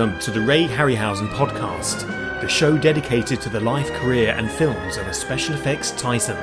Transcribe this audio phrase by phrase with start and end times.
[0.00, 2.08] Welcome to the Ray Harryhausen podcast,
[2.40, 6.38] the show dedicated to the life, career, and films of a special effects titan.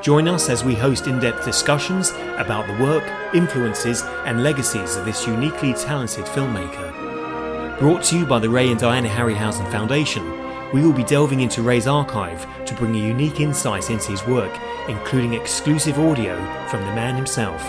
[0.00, 3.02] Join us as we host in depth discussions about the work,
[3.34, 7.80] influences, and legacies of this uniquely talented filmmaker.
[7.80, 10.24] Brought to you by the Ray and Diana Harryhausen Foundation,
[10.72, 14.56] we will be delving into Ray's archive to bring a unique insight into his work,
[14.88, 16.36] including exclusive audio
[16.68, 17.60] from the man himself.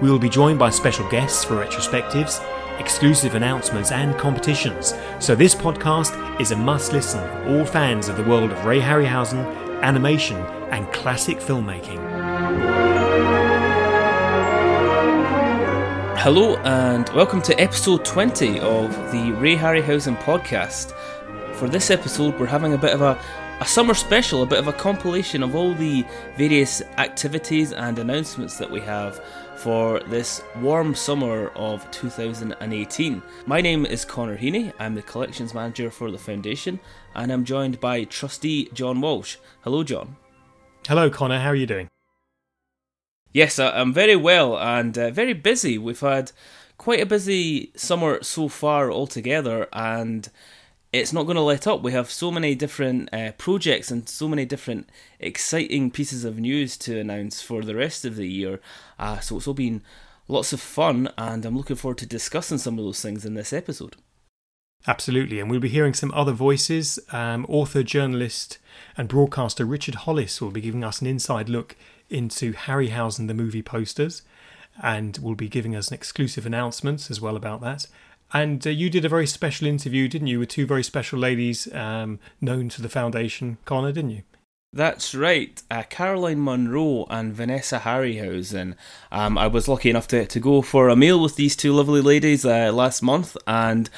[0.00, 2.38] We will be joined by special guests for retrospectives,
[2.78, 4.94] exclusive announcements, and competitions.
[5.18, 8.80] So, this podcast is a must listen for all fans of the world of Ray
[8.80, 9.44] Harryhausen,
[9.82, 10.36] animation,
[10.70, 11.98] and classic filmmaking.
[16.18, 20.92] Hello, and welcome to episode 20 of the Ray Harryhausen podcast.
[21.54, 23.18] For this episode, we're having a bit of a
[23.60, 26.04] a summer special, a bit of a compilation of all the
[26.36, 29.20] various activities and announcements that we have
[29.58, 33.22] for this warm summer of 2018.
[33.44, 36.78] My name is Connor Heaney, I'm the collections manager for the foundation,
[37.16, 39.36] and I'm joined by trustee John Walsh.
[39.62, 40.16] Hello, John.
[40.86, 41.88] Hello, Connor, how are you doing?
[43.32, 45.76] Yes, I'm very well and uh, very busy.
[45.76, 46.30] We've had
[46.76, 50.28] quite a busy summer so far altogether, and
[50.92, 51.82] it's not going to let up.
[51.82, 54.88] We have so many different uh, projects and so many different
[55.20, 58.60] exciting pieces of news to announce for the rest of the year.
[58.98, 59.82] Uh, so it's all been
[60.28, 63.52] lots of fun, and I'm looking forward to discussing some of those things in this
[63.52, 63.96] episode.
[64.86, 66.98] Absolutely, and we'll be hearing some other voices.
[67.12, 68.58] Um, author, journalist,
[68.96, 71.76] and broadcaster Richard Holliss will be giving us an inside look
[72.08, 74.22] into Harryhausen the movie posters,
[74.82, 77.86] and will be giving us an exclusive announcements as well about that.
[78.32, 81.72] And uh, you did a very special interview, didn't you, with two very special ladies
[81.72, 84.22] um, known to the foundation, Connor, didn't you?
[84.70, 88.76] That's right, uh, Caroline Munro and Vanessa Harryhausen.
[89.10, 92.02] Um, I was lucky enough to, to go for a meal with these two lovely
[92.02, 93.88] ladies uh, last month, and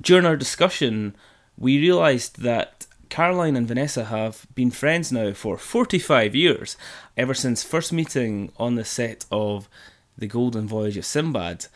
[0.00, 1.16] during our discussion,
[1.58, 6.76] we realised that Caroline and Vanessa have been friends now for 45 years,
[7.16, 9.68] ever since first meeting on the set of
[10.16, 11.66] The Golden Voyage of Sinbad.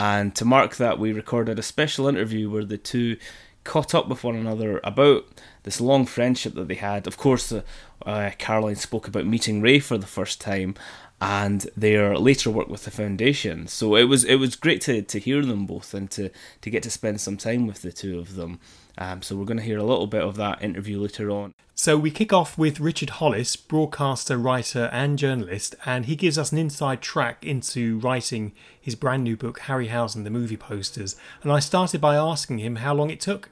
[0.00, 3.18] And to mark that, we recorded a special interview where the two
[3.64, 5.26] caught up with one another about
[5.64, 7.06] this long friendship that they had.
[7.06, 7.60] Of course, uh,
[8.06, 10.74] uh, Caroline spoke about meeting Ray for the first time
[11.20, 13.66] and their later work with the foundation.
[13.66, 16.30] So it was it was great to, to hear them both and to,
[16.62, 18.58] to get to spend some time with the two of them.
[18.98, 21.54] Um, so we're going to hear a little bit of that interview later on.
[21.74, 26.52] So we kick off with Richard Holliss, broadcaster, writer, and journalist, and he gives us
[26.52, 31.16] an inside track into writing his brand new book, Harryhausen, the movie posters.
[31.42, 33.48] And I started by asking him how long it took.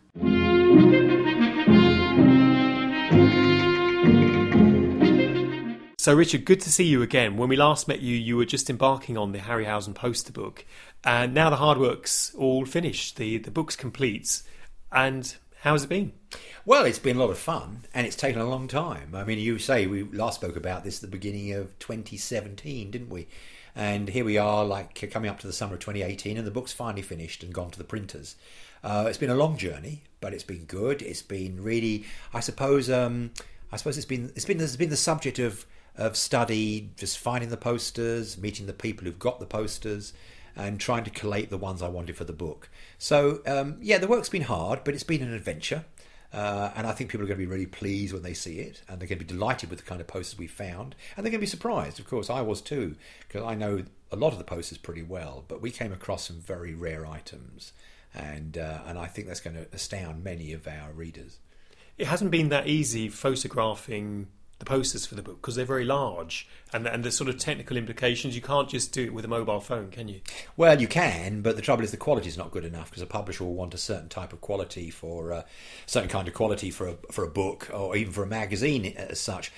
[6.08, 7.36] So, Richard, good to see you again.
[7.36, 10.64] When we last met you, you were just embarking on the Harryhausen poster book,
[11.04, 13.16] and now the hard work's all finished.
[13.16, 14.40] The the book's complete.
[14.90, 16.12] And how's it been?
[16.64, 19.14] Well, it's been a lot of fun, and it's taken a long time.
[19.14, 23.10] I mean, you say we last spoke about this at the beginning of 2017, didn't
[23.10, 23.28] we?
[23.76, 26.72] And here we are, like coming up to the summer of 2018, and the book's
[26.72, 28.34] finally finished and gone to the printers.
[28.82, 31.02] Uh, it's been a long journey, but it's been good.
[31.02, 33.32] It's been really, I suppose, um,
[33.70, 35.66] I suppose it's been it's been it's been the subject of
[35.98, 40.14] of study, just finding the posters, meeting the people who've got the posters,
[40.56, 42.70] and trying to collate the ones I wanted for the book.
[42.96, 45.84] So um, yeah, the work's been hard, but it's been an adventure.
[46.32, 48.82] Uh, and I think people are going to be really pleased when they see it,
[48.88, 51.30] and they're going to be delighted with the kind of posters we found, and they're
[51.30, 51.98] going to be surprised.
[51.98, 55.44] Of course, I was too, because I know a lot of the posters pretty well,
[55.48, 57.72] but we came across some very rare items,
[58.14, 61.38] and uh, and I think that's going to astound many of our readers.
[61.96, 66.48] It hasn't been that easy photographing the posters for the book because they're very large
[66.72, 68.34] and and the sort of technical implications.
[68.34, 70.20] You can't just do it with a mobile phone can you?
[70.56, 73.06] Well you can but the trouble is the quality is not good enough because a
[73.06, 75.42] publisher will want a certain type of quality for a uh,
[75.86, 79.20] certain kind of quality for a, for a book or even for a magazine as
[79.20, 79.52] such.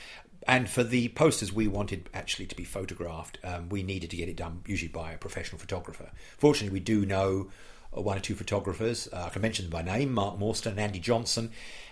[0.46, 3.38] And for the posters we wanted actually to be photographed.
[3.42, 6.10] Um, we needed to get it done usually by a professional photographer.
[6.36, 7.50] Fortunately we do know
[7.92, 9.08] one or two photographers.
[9.12, 11.50] Uh, i can mention them by name mark Mawson and andy johnson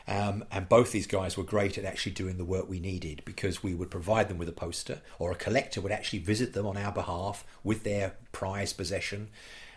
[0.09, 3.63] um, and both these guys were great at actually doing the work we needed because
[3.63, 6.79] we would provide them with a poster, or a collector would actually visit them on
[6.79, 9.29] our behalf with their prized possession.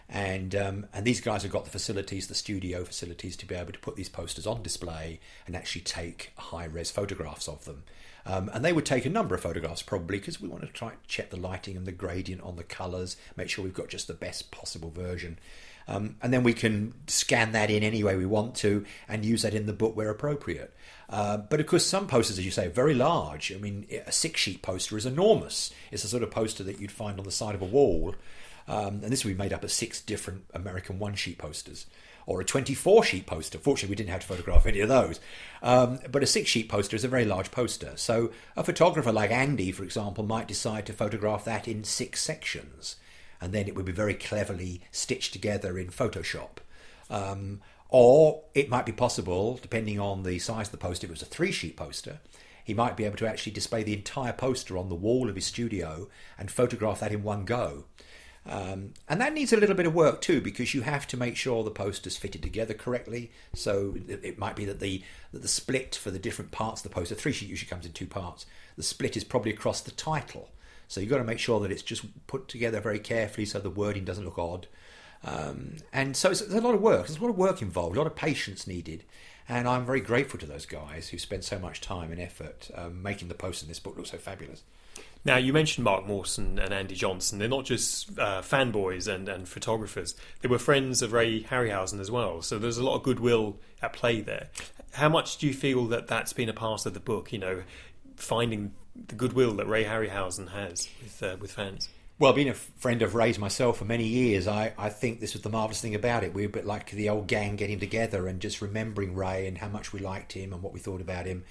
[0.07, 3.74] And um, and these guys have got the facilities, the studio facilities, to be able
[3.74, 7.84] to put these posters on display and actually take high res photographs of them.
[8.25, 10.92] Um, and they would take a number of photographs probably because we want to try
[10.92, 14.07] and check the lighting and the gradient on the colours, make sure we've got just
[14.07, 15.39] the best possible version.
[15.88, 19.42] Um, and then we can scan that in any way we want to and use
[19.42, 20.74] that in the book where appropriate.
[21.10, 23.51] Uh, but of course, some posters, as you say, are very large.
[23.51, 25.72] I mean, a six sheet poster is enormous.
[25.92, 28.16] It's the sort of poster that you'd find on the side of a wall.
[28.68, 31.88] Um, and this will be made up of six different American one sheet posters
[32.25, 33.57] or a 24 sheet poster.
[33.57, 35.19] Fortunately, we didn't have to photograph any of those.
[35.62, 37.94] Um, but a six sheet poster is a very large poster.
[37.95, 42.95] So a photographer like Andy, for example, might decide to photograph that in six sections.
[43.42, 46.58] And then it would be very cleverly stitched together in Photoshop.
[47.10, 51.14] Um, or it might be possible, depending on the size of the poster, if it
[51.14, 52.20] was a three sheet poster,
[52.64, 55.46] he might be able to actually display the entire poster on the wall of his
[55.46, 56.08] studio
[56.38, 57.86] and photograph that in one go.
[58.46, 61.36] Um, and that needs a little bit of work too, because you have to make
[61.36, 63.32] sure the poster's fitted together correctly.
[63.54, 66.90] So it, it might be that the that the split for the different parts of
[66.90, 68.46] the poster, three sheet usually comes in two parts.
[68.78, 70.50] The split is probably across the title,
[70.92, 73.70] so you've got to make sure that it's just put together very carefully, so the
[73.70, 74.68] wording doesn't look odd.
[75.24, 77.08] Um, and so it's, it's a lot of work.
[77.08, 79.06] There's a lot of work involved, a lot of patience needed.
[79.48, 83.02] And I'm very grateful to those guys who spent so much time and effort um,
[83.02, 84.64] making the poster in this book look so fabulous.
[85.24, 87.40] Now, you mentioned Mark Mawson and Andy Johnson.
[87.40, 92.12] They're not just uh, fanboys and, and photographers, they were friends of Ray Harryhausen as
[92.12, 92.42] well.
[92.42, 94.50] So there's a lot of goodwill at play there.
[94.94, 97.64] How much do you feel that that's been a part of the book, you know,
[98.18, 101.90] finding the goodwill that Ray Harryhausen has with, uh, with fans?
[102.20, 105.42] Well, being a friend of Ray's myself for many years, I, I think this was
[105.42, 106.36] the marvellous thing about it.
[106.36, 109.58] We were a bit like the old gang getting together and just remembering Ray and
[109.58, 111.46] how much we liked him and what we thought about him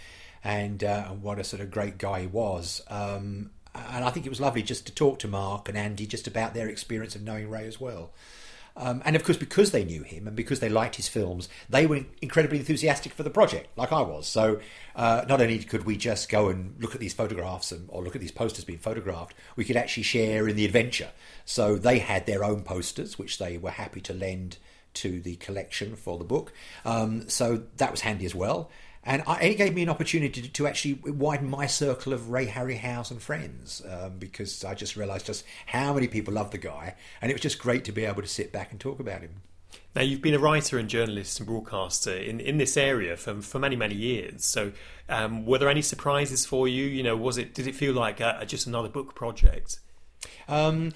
[0.45, 2.83] and, uh, and what a sort of great guy he was.
[2.89, 6.27] Um, and I think it was lovely just to talk to Mark and Andy just
[6.27, 8.13] about their experience of knowing Ray as well.
[8.81, 11.87] Um, and of course, because they knew him and because they liked his films, they
[11.87, 14.27] were incredibly enthusiastic for the project, like I was.
[14.27, 14.59] So,
[14.97, 18.15] uh, not only could we just go and look at these photographs and, or look
[18.15, 21.11] at these posters being photographed, we could actually share in the adventure.
[21.45, 24.57] So, they had their own posters, which they were happy to lend
[24.95, 26.51] to the collection for the book.
[26.87, 28.71] Um, so, that was handy as well.
[29.05, 32.47] And, I, it gave me an opportunity to, to, actually widen my circle of Ray
[32.47, 37.31] Harryhausen friends um, because I just realised just how many people love the guy, and
[37.31, 39.43] it was just great to be able to sit back and talk about him.
[39.95, 43.59] Now, you've been a writer and journalist and broadcaster in, in this area for, for
[43.59, 44.45] many, many years.
[44.45, 44.73] So,
[45.09, 46.85] um, were there any surprises for you?
[46.85, 49.81] You know, was it did it feel like a, just another book project?
[50.47, 50.93] Um,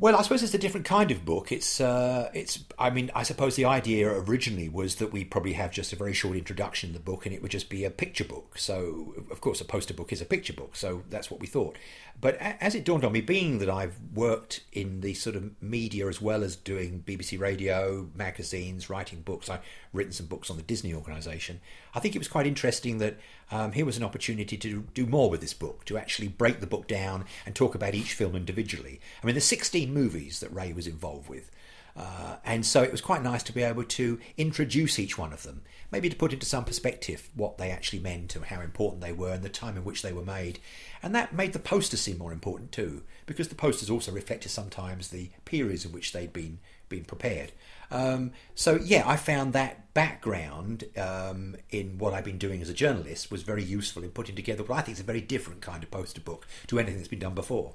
[0.00, 1.50] well, I suppose it's a different kind of book.
[1.50, 2.64] It's, uh, it's.
[2.78, 6.12] I mean, I suppose the idea originally was that we probably have just a very
[6.12, 8.58] short introduction in the book, and it would just be a picture book.
[8.58, 10.76] So, of course, a poster book is a picture book.
[10.76, 11.76] So that's what we thought.
[12.20, 16.06] But as it dawned on me, being that I've worked in the sort of media
[16.06, 19.62] as well as doing BBC radio, magazines, writing books, I've
[19.92, 21.60] written some books on the Disney organisation.
[21.94, 23.18] I think it was quite interesting that
[23.50, 26.66] um, here was an opportunity to do more with this book, to actually break the
[26.66, 29.00] book down and talk about each film individually.
[29.22, 31.50] I mean, there's 16 movies that Ray was involved with.
[31.96, 35.42] Uh, and so it was quite nice to be able to introduce each one of
[35.42, 39.12] them, maybe to put into some perspective what they actually meant and how important they
[39.12, 40.60] were and the time in which they were made.
[41.02, 45.08] And that made the posters seem more important too, because the posters also reflected sometimes
[45.08, 47.52] the periods in which they'd been been prepared.
[47.90, 52.74] Um, so yeah, I found that background um, in what I've been doing as a
[52.74, 55.82] journalist was very useful in putting together what I think is a very different kind
[55.82, 57.74] of poster book to anything that's been done before.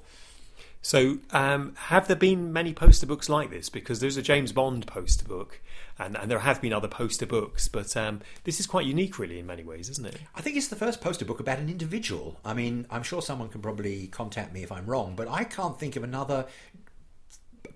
[0.84, 3.70] So, um, have there been many poster books like this?
[3.70, 5.62] Because there's a James Bond poster book,
[5.98, 9.38] and, and there have been other poster books, but um, this is quite unique, really,
[9.38, 10.18] in many ways, isn't it?
[10.34, 12.38] I think it's the first poster book about an individual.
[12.44, 15.78] I mean, I'm sure someone can probably contact me if I'm wrong, but I can't
[15.80, 16.44] think of another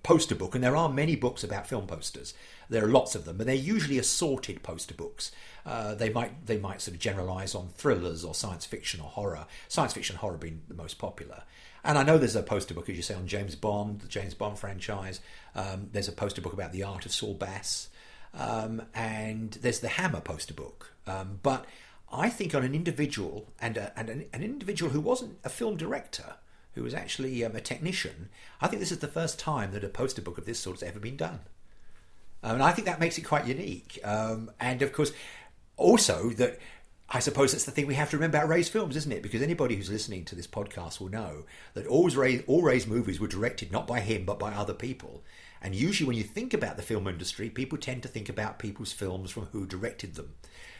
[0.03, 2.33] poster book, and there are many books about film posters.
[2.69, 5.31] There are lots of them, but they're usually assorted poster books.
[5.65, 9.45] Uh, they might they might sort of generalise on thrillers or science fiction or horror.
[9.67, 11.43] Science fiction horror being the most popular.
[11.83, 14.33] And I know there's a poster book, as you say, on James Bond, the James
[14.33, 15.21] Bond franchise.
[15.55, 17.89] Um, there's a poster book about the art of Saul Bass.
[18.33, 20.93] Um, and there's the Hammer poster book.
[21.07, 21.65] Um, but
[22.11, 25.77] I think on an individual, and, a, and an, an, individual who wasn't a film
[25.77, 26.35] director,
[26.73, 28.29] who was actually um, a technician,
[28.61, 30.87] I think this is the first time that a poster book of this sort has
[30.87, 31.39] ever been done.
[32.43, 33.99] Um, and I think that makes it quite unique.
[34.03, 35.11] Um, and of course,
[35.77, 36.59] also that
[37.11, 39.23] I suppose that's the thing we have to remember about Ray's films, isn't it?
[39.23, 43.19] Because anybody who's listening to this podcast will know that all Ray's, all Ray's movies
[43.19, 45.23] were directed not by him but by other people.
[45.61, 48.93] And usually, when you think about the film industry, people tend to think about people's
[48.93, 50.35] films from who directed them.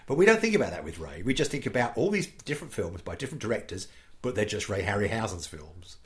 [0.06, 1.22] But we don't think about that with Ray.
[1.22, 3.88] We just think about all these different films by different directors,
[4.22, 5.98] but they're just Ray Harryhausen's films.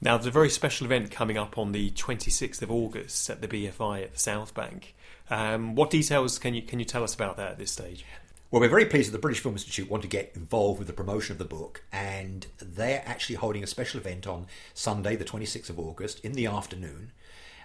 [0.00, 3.48] Now, there's a very special event coming up on the 26th of August at the
[3.48, 4.94] BFI at the South Bank.
[5.28, 8.04] Um, what details can you can you tell us about that at this stage?
[8.50, 10.94] Well, we're very pleased that the British Film Institute want to get involved with the
[10.94, 15.68] promotion of the book, and they're actually holding a special event on Sunday, the 26th
[15.68, 17.12] of August, in the afternoon.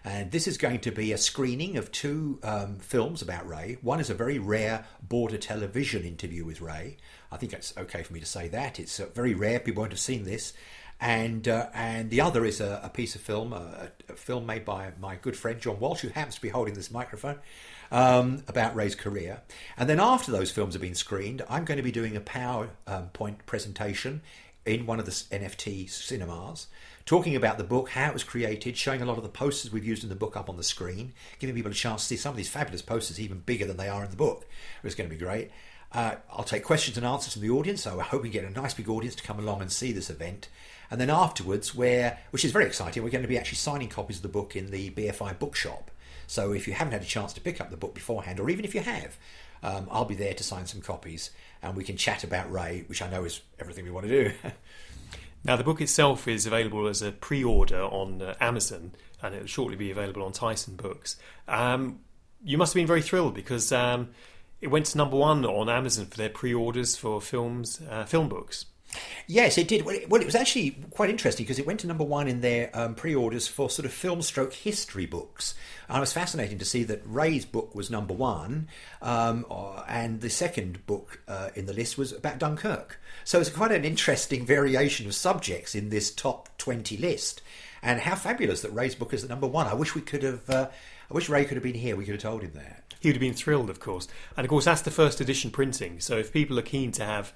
[0.05, 3.77] And this is going to be a screening of two um, films about Ray.
[3.81, 6.97] One is a very rare border television interview with Ray.
[7.31, 8.79] I think it's okay for me to say that.
[8.79, 9.59] It's uh, very rare.
[9.59, 10.53] People won't have seen this.
[10.99, 14.65] and uh, and the other is a, a piece of film, a, a, film made
[14.65, 17.39] by my good friend John Walsh, who happens to be holding this microphone,
[17.91, 19.41] um, about Ray's career.
[19.77, 23.37] And then after those films have been screened, I'm going to be doing a PowerPoint
[23.45, 24.21] presentation
[24.65, 26.67] in one of the NFT cinemas,
[27.05, 29.85] talking about the book, how it was created, showing a lot of the posters we've
[29.85, 32.31] used in the book up on the screen, giving people a chance to see some
[32.31, 34.45] of these fabulous posters even bigger than they are in the book.
[34.81, 35.51] It was going to be great.
[35.91, 38.49] Uh, I'll take questions and answers from the audience, so I hope we get a
[38.49, 40.47] nice big audience to come along and see this event.
[40.89, 44.17] And then afterwards, where which is very exciting, we're going to be actually signing copies
[44.17, 45.91] of the book in the BFI bookshop.
[46.25, 48.65] So if you haven't had a chance to pick up the book beforehand, or even
[48.65, 49.17] if you have,
[49.61, 51.31] um, I'll be there to sign some copies,
[51.63, 54.35] and we can chat about Ray, which I know is everything we want to do.
[55.43, 58.91] now, the book itself is available as a pre-order on uh, Amazon,
[59.21, 61.15] and it will shortly be available on Titan Books.
[61.47, 61.99] Um,
[62.43, 64.09] you must have been very thrilled because um,
[64.59, 68.65] it went to number one on Amazon for their pre-orders for films, uh, film books.
[69.27, 69.85] Yes, it did.
[69.85, 72.41] Well, it, well, it was actually quite interesting because it went to number one in
[72.41, 75.55] their um, pre-orders for sort of film stroke history books.
[75.87, 78.67] And it was fascinating to see that Ray's book was number one,
[79.01, 82.99] um, uh, and the second book uh, in the list was about Dunkirk.
[83.23, 87.41] So it's quite an interesting variation of subjects in this top twenty list.
[87.81, 89.67] And how fabulous that Ray's book is at number one.
[89.67, 90.49] I wish we could have.
[90.49, 90.69] Uh,
[91.09, 91.95] I wish Ray could have been here.
[91.95, 92.93] We could have told him that.
[93.01, 94.07] He would have been thrilled, of course.
[94.37, 95.99] And of course, that's the first edition printing.
[95.99, 97.33] So if people are keen to have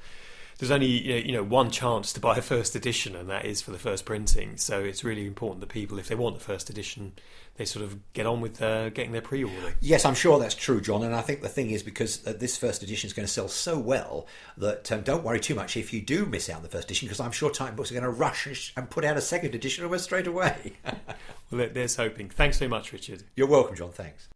[0.59, 3.71] there's only you know one chance to buy a first edition, and that is for
[3.71, 4.57] the first printing.
[4.57, 7.13] So it's really important that people, if they want the first edition,
[7.57, 9.75] they sort of get on with uh, getting their pre-order.
[9.81, 11.03] Yes, I'm sure that's true, John.
[11.03, 13.47] And I think the thing is because uh, this first edition is going to sell
[13.47, 16.69] so well that um, don't worry too much if you do miss out on the
[16.69, 19.21] first edition, because I'm sure Titan Books are going to rush and put out a
[19.21, 20.73] second edition almost straight away.
[21.51, 22.29] well, there's hoping.
[22.29, 23.23] Thanks very much, Richard.
[23.35, 23.91] You're welcome, John.
[23.91, 24.27] Thanks.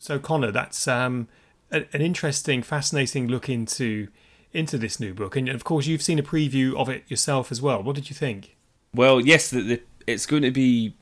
[0.00, 1.28] So Connor, that's um,
[1.70, 4.08] an interesting, fascinating look into
[4.52, 7.62] into this new book, and of course you've seen a preview of it yourself as
[7.62, 7.82] well.
[7.82, 8.56] What did you think?
[8.92, 10.96] Well, yes, the, the, it's going to be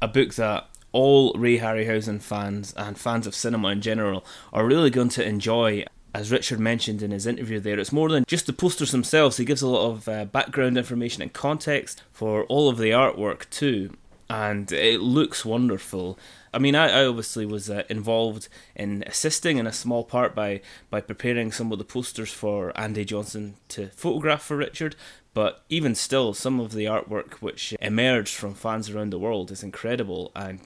[0.00, 4.90] a book that all Ray Harryhausen fans and fans of cinema in general are really
[4.90, 5.84] going to enjoy.
[6.14, 9.38] As Richard mentioned in his interview there, it's more than just the posters themselves.
[9.38, 13.48] He gives a lot of uh, background information and context for all of the artwork
[13.50, 13.96] too,
[14.28, 16.18] and it looks wonderful.
[16.56, 20.62] I mean, I, I obviously was uh, involved in assisting in a small part by
[20.88, 24.96] by preparing some of the posters for Andy Johnson to photograph for Richard.
[25.34, 29.62] But even still, some of the artwork which emerged from fans around the world is
[29.62, 30.32] incredible.
[30.34, 30.60] And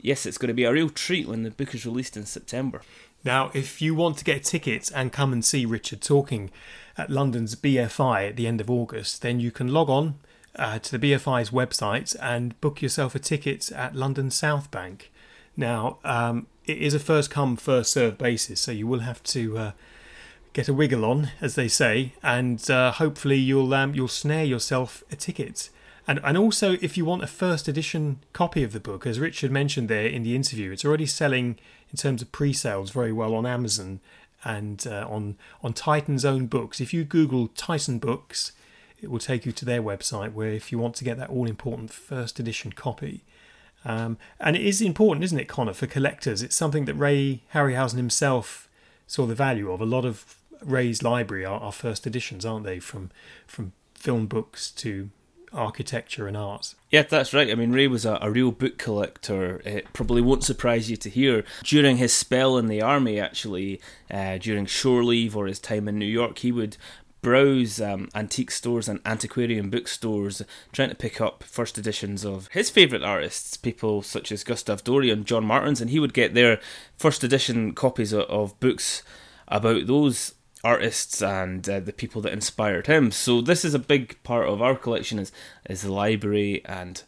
[0.00, 2.82] yes, it's going to be a real treat when the book is released in September.
[3.24, 6.52] Now, if you want to get tickets and come and see Richard talking
[6.96, 10.14] at London's BFI at the end of August, then you can log on
[10.54, 15.10] uh, to the BFI's website and book yourself a ticket at London South Bank.
[15.56, 19.58] Now, um, it is a first come, first served basis, so you will have to
[19.58, 19.72] uh,
[20.52, 25.04] get a wiggle on, as they say, and uh, hopefully you'll um, you'll snare yourself
[25.10, 25.70] a ticket.
[26.06, 29.50] And and also, if you want a first edition copy of the book, as Richard
[29.50, 31.58] mentioned there in the interview, it's already selling
[31.90, 34.00] in terms of pre-sales very well on Amazon
[34.42, 36.80] and uh, on on Titan's own books.
[36.80, 38.52] If you Google Titan Books,
[39.00, 41.46] it will take you to their website, where if you want to get that all
[41.46, 43.22] important first edition copy
[43.84, 46.42] um, and it is important, isn't it, Connor, for collectors?
[46.42, 48.68] It's something that Ray Harryhausen himself
[49.06, 49.80] saw the value of.
[49.80, 52.78] A lot of Ray's library are, are first editions, aren't they?
[52.78, 53.10] From
[53.46, 55.10] from film books to
[55.52, 56.74] architecture and art.
[56.90, 57.50] Yeah, that's right.
[57.50, 59.62] I mean, Ray was a, a, real book collector.
[59.64, 61.44] It probably won't surprise you to hear.
[61.62, 65.98] During his spell in the army, actually, uh, during shore leave or his time in
[65.98, 66.76] New York, he would
[67.24, 72.68] browse um, antique stores and antiquarian bookstores, trying to pick up first editions of his
[72.68, 76.60] favourite artists, people such as Gustave Doré and John Martins, and he would get their
[76.98, 79.02] first edition copies of, of books
[79.48, 83.10] about those artists and uh, the people that inspired him.
[83.10, 85.32] So this is a big part of our collection is
[85.68, 87.02] is the library and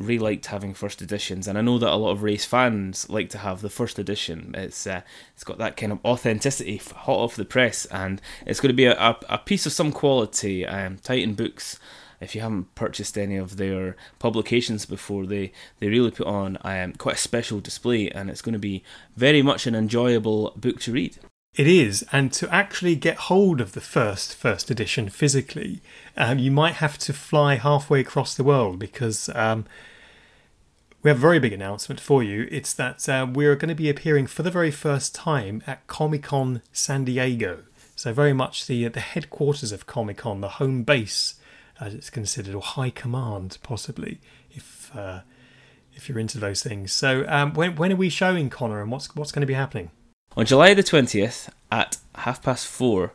[0.00, 3.30] Ray liked having first editions, and I know that a lot of Ray's fans like
[3.30, 4.54] to have the first edition.
[4.56, 5.02] It's uh,
[5.34, 8.86] it's got that kind of authenticity, hot off the press, and it's going to be
[8.86, 10.66] a, a, a piece of some quality.
[10.66, 11.78] Um, Titan Books
[12.20, 16.92] if you haven't purchased any of their publications before, they, they really put on um,
[16.92, 18.84] quite a special display, and it's going to be
[19.16, 21.16] very much an enjoyable book to read.
[21.54, 25.80] It is, and to actually get hold of the first first edition physically,
[26.16, 29.64] um, you might have to fly halfway across the world because um,
[31.02, 32.46] we have a very big announcement for you.
[32.50, 36.24] It's that uh, we're going to be appearing for the very first time at Comic
[36.24, 37.64] Con San Diego.
[37.96, 41.34] So very much the the headquarters of Comic Con, the home base,
[41.80, 45.20] as it's considered, or high command, possibly, if uh,
[45.94, 46.92] if you're into those things.
[46.92, 49.90] So um, when when are we showing Connor, and what's what's going to be happening?
[50.36, 53.14] On July the 20th at half past four,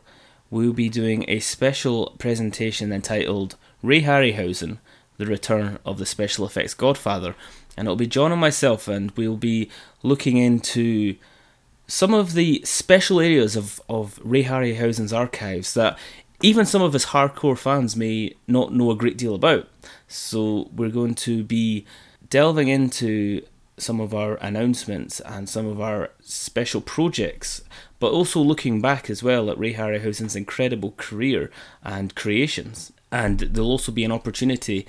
[0.50, 4.78] we'll be doing a special presentation entitled Ray Harryhausen,
[5.16, 7.34] The Return of the Special Effects Godfather.
[7.76, 9.70] And it'll be John and myself, and we'll be
[10.02, 11.16] looking into
[11.86, 15.98] some of the special areas of, of Ray Harryhausen's archives that
[16.42, 19.68] even some of his hardcore fans may not know a great deal about.
[20.08, 21.86] So we're going to be
[22.28, 23.42] delving into
[23.78, 27.62] some of our announcements and some of our special projects,
[27.98, 31.50] but also looking back as well at Ray Harryhausen's incredible career
[31.82, 32.92] and creations.
[33.12, 34.86] And there'll also be an opportunity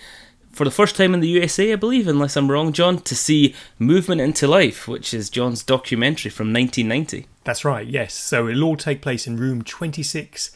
[0.58, 3.54] for the first time in the USA, I believe, unless I'm wrong, John, to see
[3.78, 7.28] Movement into Life, which is John's documentary from 1990.
[7.44, 8.16] That's right, yes.
[8.16, 10.50] So it'll all take place in room 26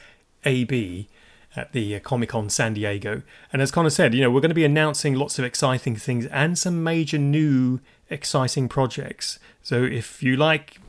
[0.44, 1.08] AB
[1.56, 3.22] at the uh, Comic Con San Diego.
[3.54, 6.26] And as Connor said, you know, we're going to be announcing lots of exciting things
[6.26, 7.80] and some major new
[8.10, 9.38] exciting projects.
[9.62, 10.80] So if you like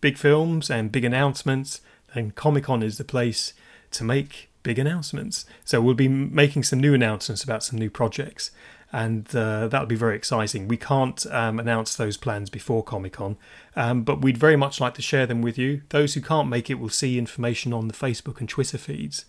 [0.00, 1.80] big films and big announcements,
[2.14, 3.52] then Comic Con is the place
[3.90, 5.46] to make big announcements.
[5.64, 8.50] So we'll be making some new announcements about some new projects,
[8.92, 10.66] and uh, that'll be very exciting.
[10.66, 13.36] We can't um, announce those plans before Comic Con,
[13.76, 15.82] um, but we'd very much like to share them with you.
[15.90, 19.24] Those who can't make it will see information on the Facebook and Twitter feeds,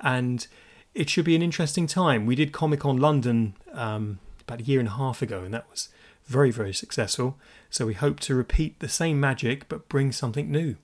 [0.00, 0.46] and
[0.94, 2.24] it should be an interesting time.
[2.24, 5.68] We did Comic Con London um, about a year and a half ago, and that
[5.70, 5.90] was
[6.24, 7.36] very, very successful.
[7.70, 10.76] So we hope to repeat the same magic but bring something new.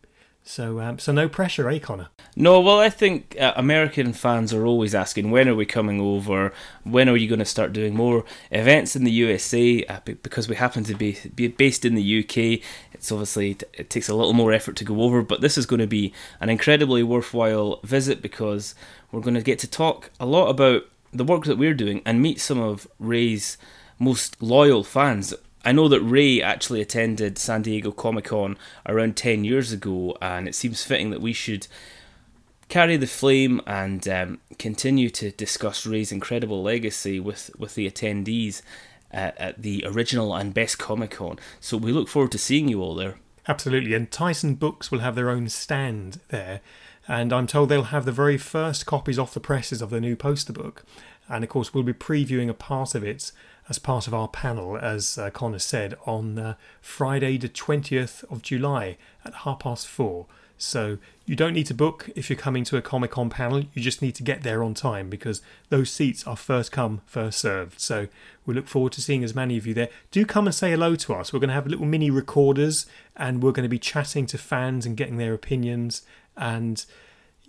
[0.44, 2.08] So, um, so no pressure, eh, Connor?
[2.34, 6.52] No, well, I think uh, American fans are always asking, when are we coming over?
[6.82, 9.84] When are you going to start doing more events in the USA?
[9.84, 12.60] Uh, because we happen to be, be based in the UK,
[12.92, 15.80] it's obviously it takes a little more effort to go over, but this is going
[15.80, 18.74] to be an incredibly worthwhile visit because
[19.12, 20.82] we're going to get to talk a lot about
[21.12, 23.58] the work that we're doing and meet some of Ray's
[23.98, 25.34] most loyal fans.
[25.64, 28.56] I know that Ray actually attended San Diego Comic Con
[28.86, 31.68] around 10 years ago, and it seems fitting that we should
[32.68, 38.62] carry the flame and um, continue to discuss Ray's incredible legacy with, with the attendees
[39.12, 41.38] at, at the original and best Comic Con.
[41.60, 43.18] So we look forward to seeing you all there.
[43.46, 46.60] Absolutely, and Titan Books will have their own stand there,
[47.06, 50.16] and I'm told they'll have the very first copies off the presses of the new
[50.16, 50.84] poster book.
[51.28, 53.32] And of course, we'll be previewing a part of it
[53.68, 58.42] as part of our panel, as uh, Connor said, on uh, Friday, the 20th of
[58.42, 60.26] July at half past four.
[60.62, 63.82] So you don't need to book if you're coming to a Comic Con panel, you
[63.82, 67.80] just need to get there on time because those seats are first come, first served.
[67.80, 68.06] So
[68.46, 69.88] we look forward to seeing as many of you there.
[70.12, 71.32] Do come and say hello to us.
[71.32, 74.86] We're going to have little mini recorders and we're going to be chatting to fans
[74.86, 76.02] and getting their opinions
[76.36, 76.84] and,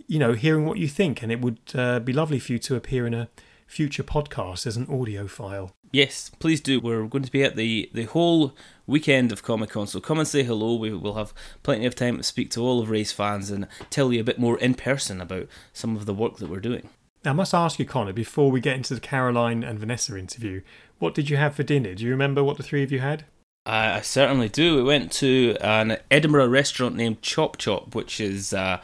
[0.08, 1.22] you know, hearing what you think.
[1.22, 3.30] And it would uh, be lovely for you to appear in a
[3.68, 5.76] future podcast as an audio file.
[5.94, 6.80] Yes, please do.
[6.80, 8.56] We're going to be at the, the whole
[8.88, 10.74] weekend of Comic Con, so come and say hello.
[10.76, 14.12] We will have plenty of time to speak to all of Ray's fans and tell
[14.12, 16.90] you a bit more in person about some of the work that we're doing.
[17.24, 20.62] Now, I must ask you, Connor, before we get into the Caroline and Vanessa interview,
[20.98, 21.94] what did you have for dinner?
[21.94, 23.26] Do you remember what the three of you had?
[23.68, 24.78] I, I certainly do.
[24.78, 28.52] We went to an Edinburgh restaurant named Chop Chop, which is.
[28.52, 28.82] Uh,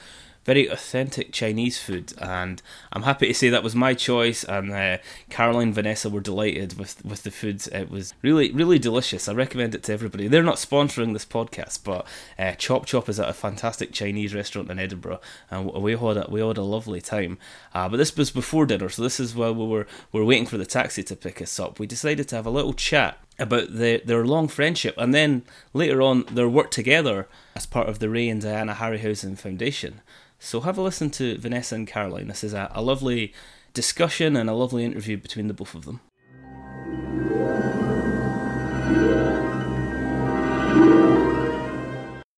[0.49, 2.59] very authentic Chinese food, and
[2.91, 4.43] I'm happy to say that was my choice.
[4.43, 4.97] And uh,
[5.29, 7.67] Caroline and Vanessa were delighted with with the food.
[7.67, 9.27] It was really really delicious.
[9.27, 10.27] I recommend it to everybody.
[10.27, 12.07] They're not sponsoring this podcast, but
[12.39, 16.25] uh, Chop Chop is at a fantastic Chinese restaurant in Edinburgh, and we had a,
[16.27, 17.37] we had a lovely time.
[17.75, 20.47] Uh, but this was before dinner, so this is while we were we were waiting
[20.47, 21.77] for the taxi to pick us up.
[21.77, 26.01] We decided to have a little chat about the, their long friendship and then later
[26.01, 30.01] on their work together as part of the Ray and Diana Harryhausen Foundation.
[30.39, 32.27] So have a listen to Vanessa and Caroline.
[32.27, 33.33] This is a, a lovely
[33.73, 35.99] discussion and a lovely interview between the both of them.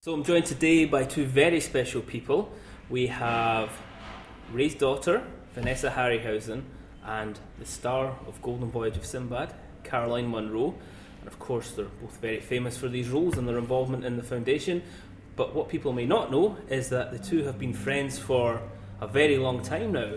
[0.04, 2.52] So I'm joined today by two very special people.
[2.90, 3.70] We have
[4.52, 5.22] Ray's daughter,
[5.54, 6.64] Vanessa Harryhausen,
[7.06, 9.54] and the star of Golden Voyage of Sinbad,
[9.92, 10.74] Caroline Munro.
[11.20, 14.24] And of course, they're both very famous for these roles and their involvement in the
[14.24, 14.82] foundation.
[15.36, 18.62] But what people may not know is that the two have been friends for
[19.02, 20.14] a very long time now.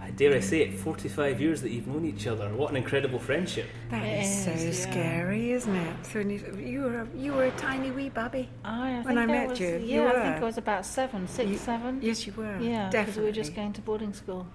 [0.00, 2.48] I dare I say it, 45 years that you've known each other.
[2.54, 3.66] What an incredible friendship.
[3.90, 4.70] That is, so yeah.
[4.70, 6.06] scary, isn't it?
[6.06, 9.26] So you were a, you were a tiny wee bubby I, I when I, I
[9.26, 9.82] met was, you.
[9.84, 12.00] Yeah, you I think I was about seven, six, You- seven.
[12.02, 12.56] Yes, you were.
[12.60, 13.22] Yeah, because definitely.
[13.22, 14.46] we were just going to boarding school.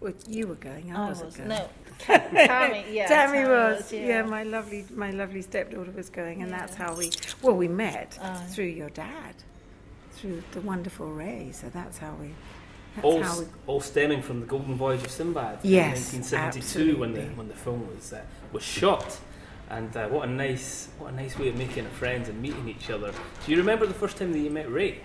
[0.00, 0.94] Well, you were going.
[0.94, 1.48] I, I wasn't was going.
[1.48, 1.68] no.
[1.98, 3.78] Tammy, yeah, Tammy Tammy was.
[3.82, 4.06] was, yeah.
[4.06, 4.22] yeah.
[4.22, 7.10] my lovely, my lovely stepdaughter was going, and that's how we.
[7.42, 8.34] Well, we met Oh.
[8.50, 9.34] through your dad,
[10.12, 11.50] through the wonderful Ray.
[11.52, 12.30] So that's how we.
[12.94, 13.46] That's All, how we.
[13.66, 17.54] all stemming from the Golden Voyage of Sinbad Yes, in 1972 when the when the
[17.54, 19.18] film was uh, was shot.
[19.70, 22.88] And uh, what a nice what a nice way of making friends and meeting each
[22.90, 23.12] other.
[23.44, 25.00] Do you remember the first time that you met Ray?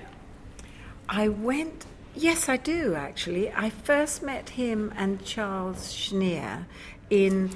[1.09, 1.85] I went.
[2.15, 3.51] Yes, I do actually.
[3.51, 6.65] I first met him and Charles Schneer
[7.09, 7.49] in.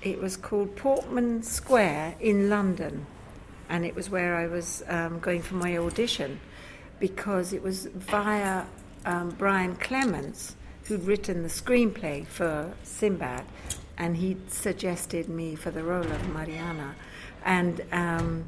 [0.00, 3.06] It was called Portman Square in London,
[3.68, 6.40] and it was where I was um, going for my audition,
[6.98, 8.64] because it was via
[9.04, 13.44] um, Brian Clemens, who'd written the screenplay for Sinbad,
[13.96, 16.94] and he suggested me for the role of Margiana.
[17.44, 18.44] And um,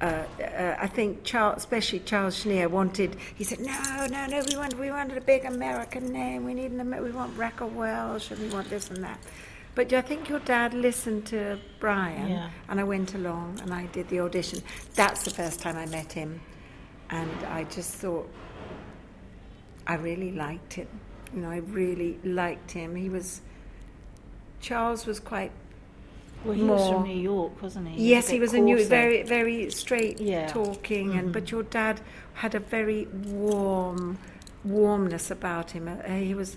[0.00, 3.16] uh, uh, I think Charles, especially Charles Schneer, wanted.
[3.34, 4.42] He said, "No, no, no.
[4.48, 6.44] We want, we wanted a big American name.
[6.44, 9.18] We need an, we want Raquel Welch, and we want this and that."
[9.74, 12.50] But I think your dad listened to Brian, Yeah.
[12.68, 14.60] and I went along and I did the audition.
[14.94, 16.40] That's the first time I met him,
[17.10, 18.28] and I just thought
[19.86, 20.88] I really liked him.
[21.34, 22.96] You know, I really liked him.
[22.96, 23.40] He was.
[24.60, 25.52] Charles was quite.
[26.44, 28.08] Well, he was from New York, wasn't he?
[28.10, 30.46] Yes, a he was a new, very, very straight Yeah.
[30.46, 32.00] talking, and but your dad
[32.34, 34.18] had a very warm
[34.64, 35.88] warmness about him.
[35.88, 36.56] Uh, he was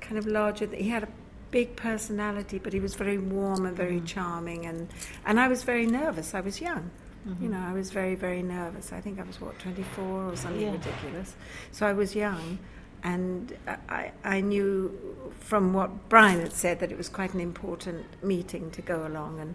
[0.00, 0.66] kind of larger.
[0.66, 1.08] He had a
[1.50, 3.76] big personality, but he was very warm and Mm-hmm.
[3.76, 4.66] very charming.
[4.66, 4.88] And
[5.26, 6.34] and I was very nervous.
[6.34, 6.90] I was young.
[7.28, 7.42] Mm-hmm.
[7.44, 8.92] You know, I was very, very nervous.
[8.92, 10.72] I think I was what twenty four or something Yeah.
[10.72, 11.34] ridiculous.
[11.72, 12.58] So I was young,
[13.02, 13.54] and
[13.88, 14.98] I, I knew
[15.40, 19.40] from what Brian had said that it was quite an important meeting to go along
[19.40, 19.54] and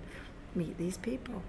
[0.53, 1.41] meet these people.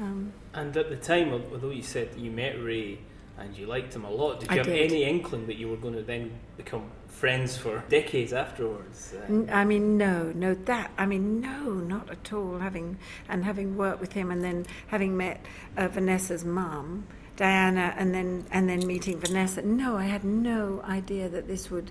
[0.00, 2.98] Um, And at the time, al- although you said you met Ray
[3.38, 4.90] and you liked him a lot, did you I have did.
[4.92, 9.14] any inkling that you were going to then become friends for decades afterwards?
[9.14, 10.90] Uh, N- I mean, no, no, that.
[10.98, 12.58] I mean, no, not at all.
[12.58, 15.40] Having and having worked with him, and then having met
[15.76, 19.60] uh, Vanessa's mum, Diana, and then and then meeting Vanessa.
[19.62, 21.90] No, I had no idea that this would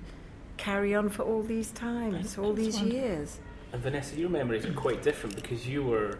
[0.57, 2.99] carry on for all these times, all these wonderful.
[2.99, 3.39] years.
[3.73, 6.19] And Vanessa, your memories are quite different because you were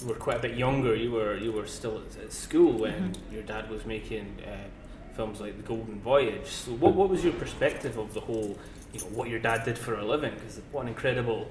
[0.00, 0.94] you were quite a bit younger.
[0.94, 4.68] You were you were still at, at school when your dad was making uh,
[5.14, 6.46] films like The Golden Voyage.
[6.46, 8.58] So, what what was your perspective of the whole,
[8.92, 10.34] you know, what your dad did for a living?
[10.34, 11.50] Because what an incredible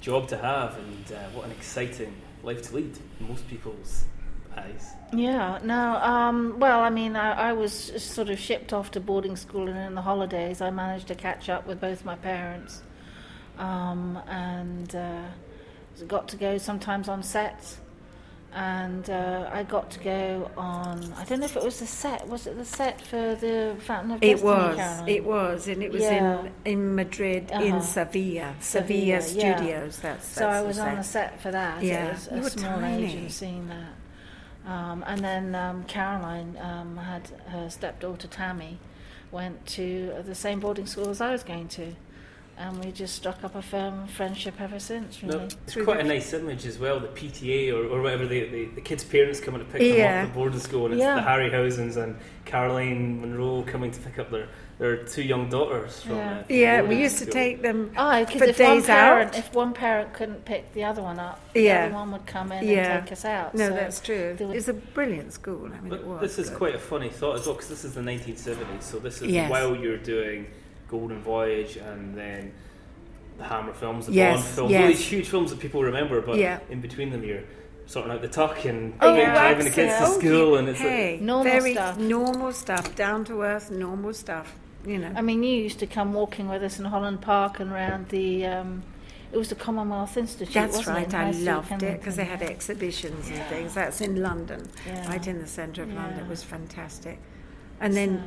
[0.00, 4.04] job to have, and uh, what an exciting life to lead most people's
[4.56, 4.94] eyes.
[5.14, 9.36] Yeah, no, um, well, I mean, I, I was sort of shipped off to boarding
[9.36, 12.82] school, and in the holidays, I managed to catch up with both my parents,
[13.58, 15.22] um, and uh,
[16.08, 17.76] got to go sometimes on sets,
[18.54, 21.12] and uh, I got to go on.
[21.18, 22.26] I don't know if it was the set.
[22.28, 24.30] Was it the set for the Fountain of the?
[24.30, 25.08] It was, Caroline?
[25.08, 26.40] it was, and it was Yeah.
[26.40, 27.62] in in Madrid, Uh-huh.
[27.62, 29.56] in Sevilla, Sevilla, Sevilla, yeah.
[29.56, 29.98] Studios.
[29.98, 31.30] That's, So that's I the was on the set.
[31.32, 31.82] set for that.
[31.82, 32.06] Yeah.
[32.06, 33.04] It was You were small tiny.
[33.04, 33.92] agency in that.
[34.66, 38.78] Um, and then um, Caroline um, had her stepdaughter Tammy
[39.30, 41.94] went to the same boarding school as I was going to.
[42.58, 46.04] And we just struck up a firm friendship ever since, No, it's Through quite a
[46.04, 47.00] nice image as well.
[47.00, 50.28] The PTA or, or whatever the, the, the kids' parents coming to pick them up
[50.28, 51.16] at boarding school, and it's Yeah.
[51.16, 56.16] the Harryhausens and Caroline Munro coming to pick up their, their two young daughters from.
[56.16, 56.38] Yeah.
[56.38, 57.32] Uh, from Yeah, we used to school.
[57.34, 59.38] take them Oh, for because if one days parent, out.
[59.38, 61.62] if one parent couldn't pick the other one up, Yeah.
[61.82, 62.96] the other one would come in Yeah.
[62.98, 63.54] and take us out.
[63.54, 64.34] No, so that's true.
[64.36, 65.66] there was- It's a brilliant school.
[65.72, 66.20] I mean, it was.
[66.20, 66.58] this is good.
[66.58, 68.84] quite a funny thought as well, because this is the 1970s.
[68.84, 69.50] So this is Yes.
[69.50, 70.46] while you're doing
[70.88, 72.52] Golden Voyage and then
[73.38, 74.80] the Hammer films, the Yes, Bond films, yes.
[74.82, 76.20] all these huge films that people remember.
[76.20, 76.58] But Yeah.
[76.70, 77.40] in between them, you're
[77.86, 80.28] sorting out the tuck and Oh, driving driving the kids to absolutely.
[80.28, 81.98] school, and it's a- hey, Normal very stuff.
[81.98, 84.54] normal stuff, down to earth, normal stuff.
[84.84, 85.12] You know.
[85.14, 88.46] I mean, you used to come walking with us in Holland Park and around the.
[88.46, 88.82] Um,
[89.32, 90.52] it was the Commonwealth Institute.
[90.52, 91.06] That's right.
[91.08, 91.14] It?
[91.14, 93.72] I loved it because they had exhibitions and things.
[93.74, 95.08] That's in London, Yeah.
[95.08, 96.18] right in the centre of London.
[96.18, 97.18] It was fantastic.
[97.80, 98.22] And then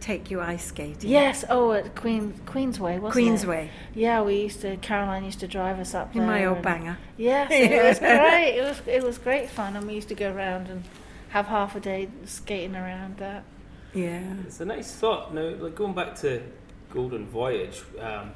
[0.00, 1.10] take you ice skating.
[1.10, 1.44] Yes.
[1.50, 3.30] Oh, at Queen Queensway, wasn't it?
[3.30, 4.76] Queensway Yeah, we used to.
[4.78, 6.96] Caroline used to drive us up in my old banger.
[7.18, 8.56] Yes, it was great.
[8.56, 10.84] It was it was great fun, and we used to go around and
[11.30, 13.44] have half a day skating around that.
[13.94, 14.22] Yeah.
[14.46, 15.34] It's a nice thought.
[15.34, 16.42] Now, like going back to
[16.90, 18.32] Golden Voyage, um,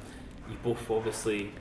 [0.49, 1.51] you both obviously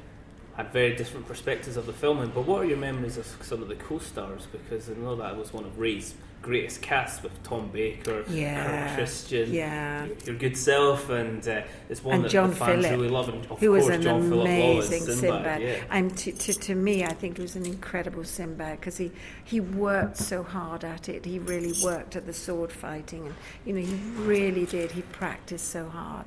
[0.56, 2.30] had very different perspectives of the filming.
[2.34, 4.46] But what are your memories of some of the co-stars?
[4.52, 8.94] Because I know that was one of Ray's greatest casts with Tom Baker, Yeah.
[8.96, 10.08] Christian, Yeah.
[10.26, 13.28] your, good self, and uh, it's one And that John the fans Phillip, really love.
[13.28, 15.18] And of Who was an John amazing Sinbad.
[15.20, 15.62] Sinbad.
[15.62, 15.76] Yeah.
[15.88, 19.12] I'm to, to, to me, I think it was an incredible Sinbad because he,
[19.44, 21.24] he worked so hard at it.
[21.24, 23.34] He really worked at the sword fighting, and
[23.64, 24.90] you know he really did.
[24.90, 26.26] He practiced so hard,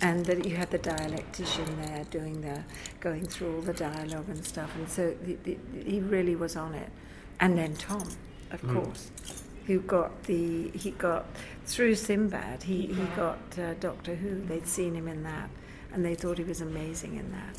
[0.00, 2.62] and that you had the dialectician there doing the
[3.00, 6.74] going through all the dialogue and stuff, and so the, the, he really was on
[6.74, 6.90] it.
[7.40, 8.08] And then Tom,
[8.50, 8.74] of Mm.
[8.84, 9.10] course,
[9.66, 11.24] who got the he got
[11.66, 14.40] through Sinbad He he got uh, Doctor Who.
[14.46, 15.48] They'd seen him in that,
[15.92, 17.54] and they thought he was amazing in that.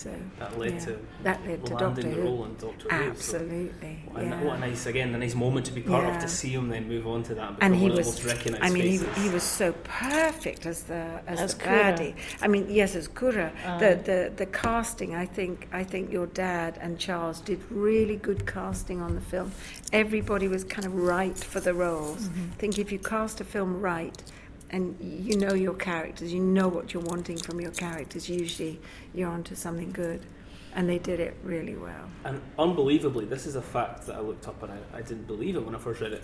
[0.00, 2.22] So That led yeah, to that led to landing Doctor the Who.
[2.22, 3.14] role in Doctor Who.
[3.16, 3.98] so Absolutely.
[4.12, 6.48] What a, what a nice, again, a nice moment to be part of to see
[6.48, 8.64] him then move on to that and and he one of the was most recognised
[8.64, 9.22] I mean he, faces.
[9.24, 13.50] he was so perfect as the as, As the baddie I mean yes as Koura
[13.64, 13.78] Uh.
[13.78, 18.46] the, the the casting I think I think your dad and Charles did really good
[18.46, 19.52] casting on the film
[19.92, 22.52] everybody was kind of right for the roles Mm-hmm.
[22.52, 24.22] I think if you cast a film right
[24.70, 28.80] and you know your characters you know what you're wanting from your characters usually
[29.14, 30.20] you're onto something good
[30.74, 34.46] and they did it really well And unbelievably, this is a fact that I looked
[34.46, 36.22] up and I, I didn't believe it when I first read it.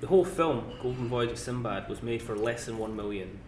[0.00, 3.38] The whole film, Golden Voyage of Sinbad, was made for less than $1 million,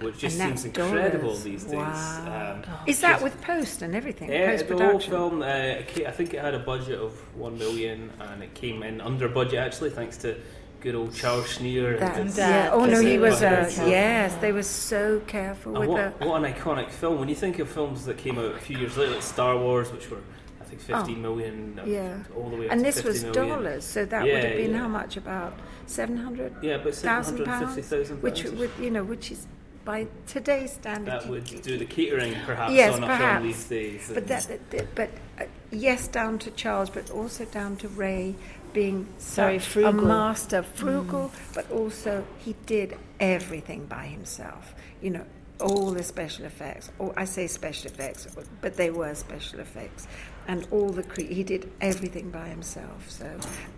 [0.00, 1.42] which just seems incredible dollars.
[1.42, 1.72] these days.
[1.74, 2.62] Wow.
[2.66, 6.34] Um, is that with post and everything Yeah, post the whole film, uh, I think
[6.34, 10.16] it had a budget of one million, and it came in under budget actually, thanks
[10.18, 10.36] to
[10.80, 11.98] good old Charles Schneer.
[12.36, 12.70] yeah.
[12.72, 13.88] Oh no, he was a budget.
[13.88, 14.34] yes.
[14.36, 16.26] They were so careful And with what, the.
[16.26, 17.18] what an iconic film!
[17.18, 19.92] When you think of films that came out a few years later, like Star Wars,
[19.92, 20.18] which were
[20.60, 22.16] I think fifteen million, uh, Oh, Yeah.
[22.36, 23.48] all the way up And this 50 was million.
[23.48, 24.78] dollars, so that Yeah, would have been yeah.
[24.78, 25.16] how much?
[25.16, 25.52] About
[25.86, 29.46] seven hundred Yeah, but seven hundred fifty thousand which would you know, which is
[29.84, 31.24] by today's standards.
[31.24, 33.32] that would do the catering perhaps Yes, on a perhaps.
[33.40, 34.10] film these days.
[34.12, 38.34] But that, that, that- but uh, yes, down to Charles, but also down to Ray
[38.72, 39.90] being Very such frugal.
[40.04, 44.74] a master, frugal, but also he did everything by himself.
[45.02, 45.24] You know,
[45.60, 46.90] all the special effects.
[46.98, 48.26] Or I say special effects,
[48.60, 50.06] but they were special effects,
[50.48, 53.10] and all the cre- he did everything by himself.
[53.10, 53.28] So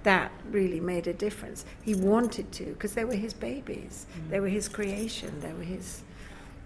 [0.04, 1.64] that really made a difference.
[1.82, 4.06] He wanted to because they were his babies.
[4.30, 5.40] They were his creation.
[5.40, 6.02] They were his.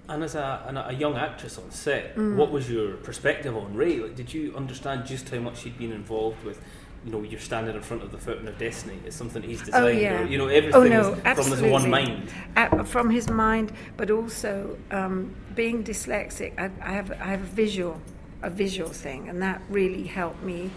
[0.09, 2.37] And as a, an- a young actress on set, Mm.
[2.37, 3.99] what was your perspective on Ray?
[3.99, 6.61] Like, did you understand just how much he'd been involved with?
[7.07, 8.99] You know, you're standing in front of the Fountain of Destiny.
[9.07, 9.85] It's something he's designed.
[9.85, 10.23] Oh yeah.
[10.23, 11.57] Or, you know, everything oh, no, is absolutely.
[11.57, 12.31] from his one mind.
[12.57, 17.53] Uh, from his mind, but also um, being dyslexic, I, I have I have a
[17.63, 18.01] visual
[18.43, 20.73] a visual thing, and that really helped me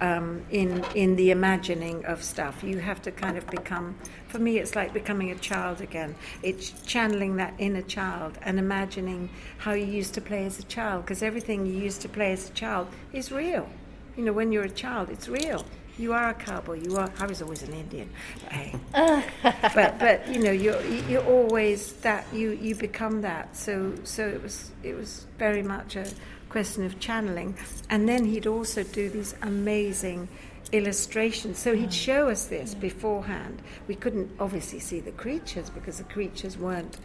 [0.00, 2.62] um, in in the imagining of stuff.
[2.62, 3.96] You have to kind of become.
[4.28, 6.14] For me, it's like becoming a child again.
[6.44, 11.04] It's channeling that inner child and imagining how you used to play as a child,
[11.04, 13.68] because everything you used to play as a child is real.
[14.16, 15.64] You know, when you're a child, it's real.
[15.98, 16.82] You are a cowboy.
[16.82, 17.10] You are.
[17.18, 18.08] I was always an Indian.
[18.50, 18.74] Hey.
[19.42, 23.54] but but you know you're you're always that you you become that.
[23.54, 26.06] So so it was it was very much a
[26.48, 27.56] question of channeling.
[27.90, 30.28] And then he'd also do these amazing
[30.72, 31.58] illustrations.
[31.58, 33.60] So he'd show us this beforehand.
[33.86, 36.96] We couldn't obviously see the creatures because the creatures weren't.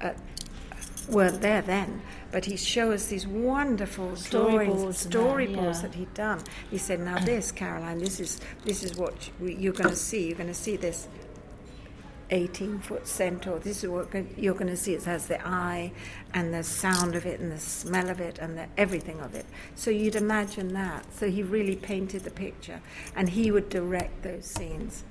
[0.00, 0.12] Uh,
[1.08, 5.82] weren't there then, but he'd show us these wonderful drawings, Storyboards yeah.
[5.82, 6.40] that he'd done.
[6.70, 10.28] He said, "Now this, Caroline, this is this is what you- you're going to see.
[10.28, 11.08] You're going to see this
[12.32, 13.58] 18 foot centaur.
[13.58, 14.08] This is what
[14.38, 14.94] you're going to see.
[14.94, 15.92] It has the eye
[16.32, 19.46] and the sound of it and the smell of it and the everything of it.
[19.74, 21.12] So you'd imagine that.
[21.12, 22.80] So he really painted the picture
[23.16, 25.02] and he would direct those scenes.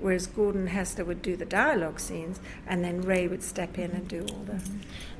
[0.00, 4.06] Whereas Gordon Hessler would do the dialogue scenes and then Ray would step in and
[4.06, 4.60] do all the.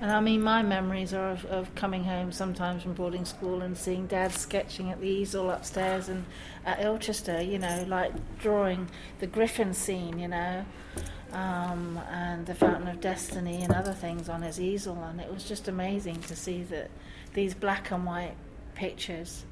[0.00, 3.76] And I mean, my memories are of, of coming home sometimes from boarding school and
[3.76, 6.24] seeing Dad sketching at the easel upstairs and
[6.64, 8.88] at Ilchester, you know, like drawing
[9.20, 10.64] the Griffin scene, you know,
[11.32, 15.02] um, and the Fountain of Destiny and other things on his easel.
[15.04, 16.90] And it was just amazing to see that
[17.32, 18.34] these black and white
[18.74, 19.44] pictures.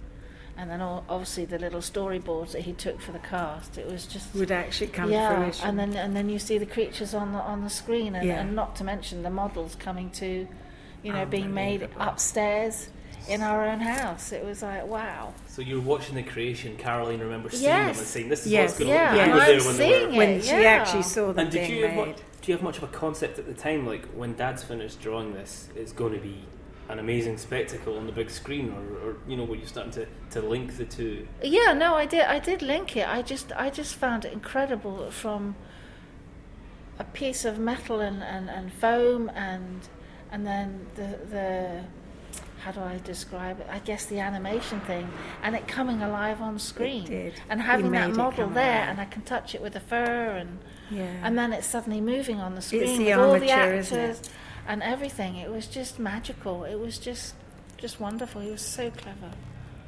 [0.57, 3.77] And then all, obviously the little storyboards that he took for the cast.
[3.77, 5.69] It was just Would actually come to yeah, fruition.
[5.69, 8.41] and then and then you see the creatures on the on the screen, and, Yeah.
[8.41, 10.47] and not to mention the models coming to,
[11.03, 12.89] you know, oh, being made upstairs
[13.29, 14.31] in our own house.
[14.33, 15.35] It was like wow.
[15.49, 16.77] So you're watching the creation.
[16.77, 17.97] Caroline remembers seeing Yes.
[17.97, 18.71] them and saying, "This is Yes.
[18.71, 20.13] what's going to Yeah, look." and You I'm there when they were.
[20.13, 20.17] it.
[20.17, 22.07] when she actually saw them And did being you have made.
[22.09, 25.01] much, do you have much of a concept at the time, like when Dad's finished
[25.01, 26.45] drawing this, it's going to be
[26.89, 30.07] an amazing spectacle on the big screen, or, or you know, were you're starting to,
[30.31, 31.27] to link the two?
[31.43, 32.23] Yeah, no, I did.
[32.23, 33.09] I did link it.
[33.09, 35.57] I just, I just found it incredible from
[36.99, 39.81] a piece of metal and, and, and foam, and
[40.31, 41.85] and then the the
[42.61, 43.67] how do I describe it?
[43.71, 45.11] I guess the animation thing,
[45.43, 47.35] and it coming alive on screen, did.
[47.51, 48.89] and having that model there, alive.
[48.91, 50.59] and I can touch it with a fur, and
[50.91, 51.07] Yeah.
[51.23, 54.11] and then it's suddenly moving on the screen the with all the armature, isn't it?
[54.11, 54.31] actors
[54.67, 55.37] and everything.
[55.37, 56.65] It was just magical.
[56.65, 57.35] It was just
[57.77, 58.41] just wonderful.
[58.41, 59.31] He was so clever.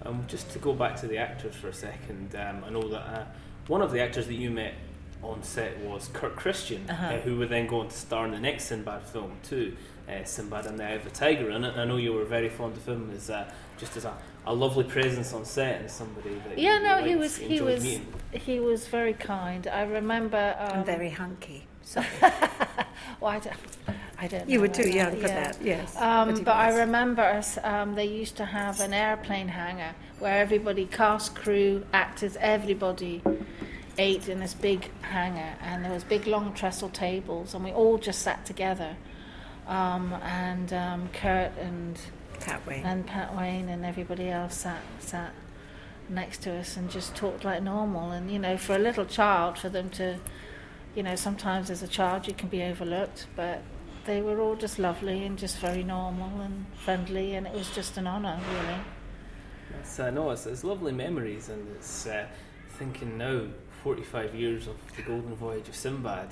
[0.04, 3.00] Um, just to go back to the actors for a second, um, I know that
[3.00, 3.24] uh,
[3.68, 4.74] one of the actors that you met
[5.22, 7.06] on set was Kurt Christian, Uh-huh.
[7.06, 9.74] uh, who would then go on to star in the next Sinbad film too,
[10.08, 11.50] uh, Sinbad and the Eye of the Tiger.
[11.50, 14.14] And I I know you were very fond of him as uh, just as a,
[14.46, 17.60] a lovely presence on set and somebody that Yeah, you no, he liked, was he
[17.60, 18.06] was meeting.
[18.32, 19.66] he was very kind.
[19.66, 21.66] I remember um, and very hunky.
[21.86, 22.06] Sorry.
[23.20, 23.56] well, I don't,
[24.18, 24.48] I don't.
[24.48, 25.52] You know were too young that, for yeah.
[25.52, 25.96] that, yes.
[25.96, 30.86] Um, but I remember us, um, they used to have an airplane hangar where everybody,
[30.86, 33.22] cast, crew, actors, everybody
[33.98, 37.98] ate in this big hangar, and there was big long trestle tables, and we all
[37.98, 38.96] just sat together.
[39.68, 41.98] Um, and um, Kurt and
[42.46, 42.82] That way.
[42.84, 45.32] and Pat Wayne and everybody else sat sat
[46.08, 48.10] next to us and just talked like normal.
[48.10, 50.18] And you know, for a little child, for them to,
[50.96, 53.62] you know, sometimes as a child you can be overlooked, but
[54.06, 57.98] they were all just lovely and just very normal and friendly, and it was just
[57.98, 58.78] an honour, really.
[59.78, 62.26] It's, uh, no, it's, it's lovely memories, and it's uh,
[62.70, 63.42] thinking now,
[63.82, 66.30] 45 years of the Golden Voyage of Sinbad.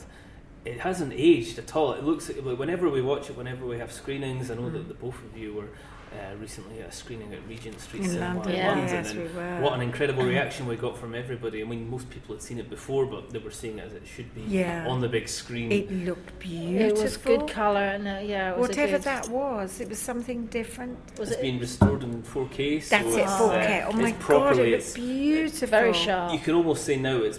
[0.65, 1.93] It hasn't aged at all.
[1.93, 4.51] It looks like whenever we watch it, whenever we have screenings.
[4.51, 5.69] I know that the both of you were
[6.15, 8.69] uh, recently at a screening at Regent Street In Cinema London, in Yeah.
[8.71, 9.61] London, yes, and we were.
[9.61, 11.61] what an incredible reaction we got from everybody.
[11.63, 14.03] I mean, most people had seen it before, but they were seeing it as it
[14.07, 14.87] should be Yeah.
[14.89, 15.73] on the big screen.
[15.73, 16.99] It looked beautiful.
[16.99, 19.99] It was good colour, and uh, yeah, it was Whatever good- that was, it was
[19.99, 20.99] something different.
[21.19, 22.81] Was it's it been restored in 4K.
[22.83, 23.83] So That's it, 4K.
[23.85, 25.69] uh, oh my it's god, it looked beautiful.
[25.69, 26.33] very sharp.
[26.33, 27.39] You can almost say now it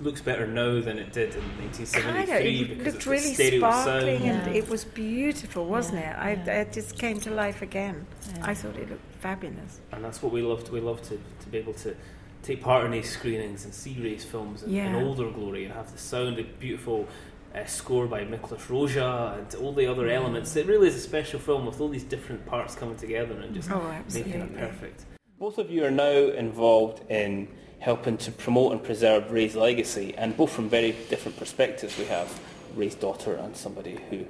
[0.00, 2.36] looks better now than it did in 1973 Kind of,
[2.70, 4.30] it because looked really sparkling sound.
[4.30, 4.58] and Yeah.
[4.62, 6.38] it was beautiful, wasn't Yeah, it?
[6.38, 6.60] I, yeah.
[6.62, 8.06] it just came to life again.
[8.34, 8.42] Yeah.
[8.46, 9.80] I thought it looked fabulous.
[9.92, 10.70] and that's what we loved.
[10.70, 11.94] We love to, to be able to
[12.42, 15.02] take part in these screenings and see Ray's films in, in Yeah.
[15.02, 17.08] older glory and have the sound, the beautiful
[17.54, 20.54] uh, score by Miklos Rozsa and all the other elements.
[20.56, 23.70] It really is a special film with all these different parts coming together and just
[23.70, 25.06] Oh, making it perfect.
[25.38, 30.36] Both of you are now involved in helping to promote and preserve Ray's legacy, and
[30.36, 31.96] both from very different perspectives.
[31.98, 32.40] We have
[32.74, 34.26] Ray's daughter and somebody who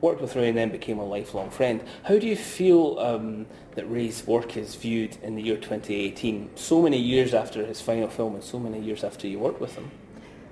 [0.00, 1.82] worked with Ray and then became a lifelong friend.
[2.04, 6.82] How do you feel um, that Ray's work is viewed in the year 2018, so
[6.82, 9.90] many years after his final film and so many years after you worked with him?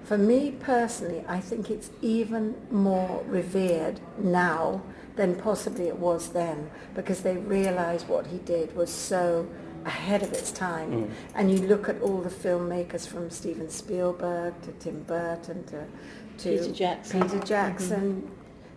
[0.04, 4.82] For me personally, I think it's even more revered now
[5.16, 9.48] than possibly it was then because they realise what he did was so
[9.84, 10.90] ahead of its time.
[10.90, 11.10] Mm.
[11.34, 15.86] And you look at all the filmmakers from Steven Spielberg to Tim Burton to,
[16.38, 17.22] to Peter Jackson.
[17.22, 18.30] Peter Jackson,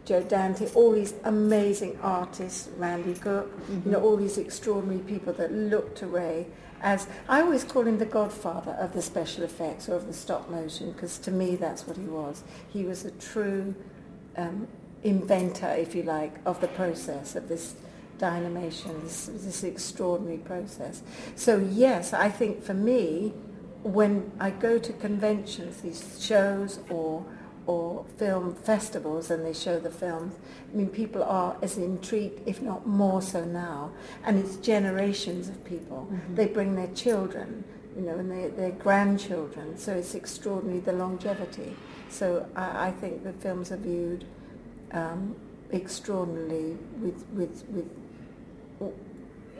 [0.05, 3.51] Joe Dante, all these amazing artists, Randy Cook,
[3.85, 6.47] you know, all these extraordinary people that look to Ray
[6.81, 10.49] as, I always call him the godfather of the special effects or of the stop
[10.49, 12.43] motion, because to me that's what he was.
[12.69, 13.73] He was a true
[14.37, 14.67] um,
[15.03, 17.75] inventor, if you like, of the process of this
[18.17, 21.01] dynamation, this, this extraordinary process.
[21.35, 23.33] So yes, I think for me,
[23.83, 27.25] when I go to conventions, these shows or
[27.67, 30.33] or film festivals and they show the films,
[30.71, 33.91] I mean people are as intrigued, if not more so now,
[34.23, 36.09] and it's generations of people.
[36.33, 41.75] They bring their children, you know, and their, their grandchildren, so it's extraordinary the longevity.
[42.09, 44.25] So I, I think the films are viewed
[44.91, 45.35] um,
[45.73, 47.89] extraordinarily with, with, with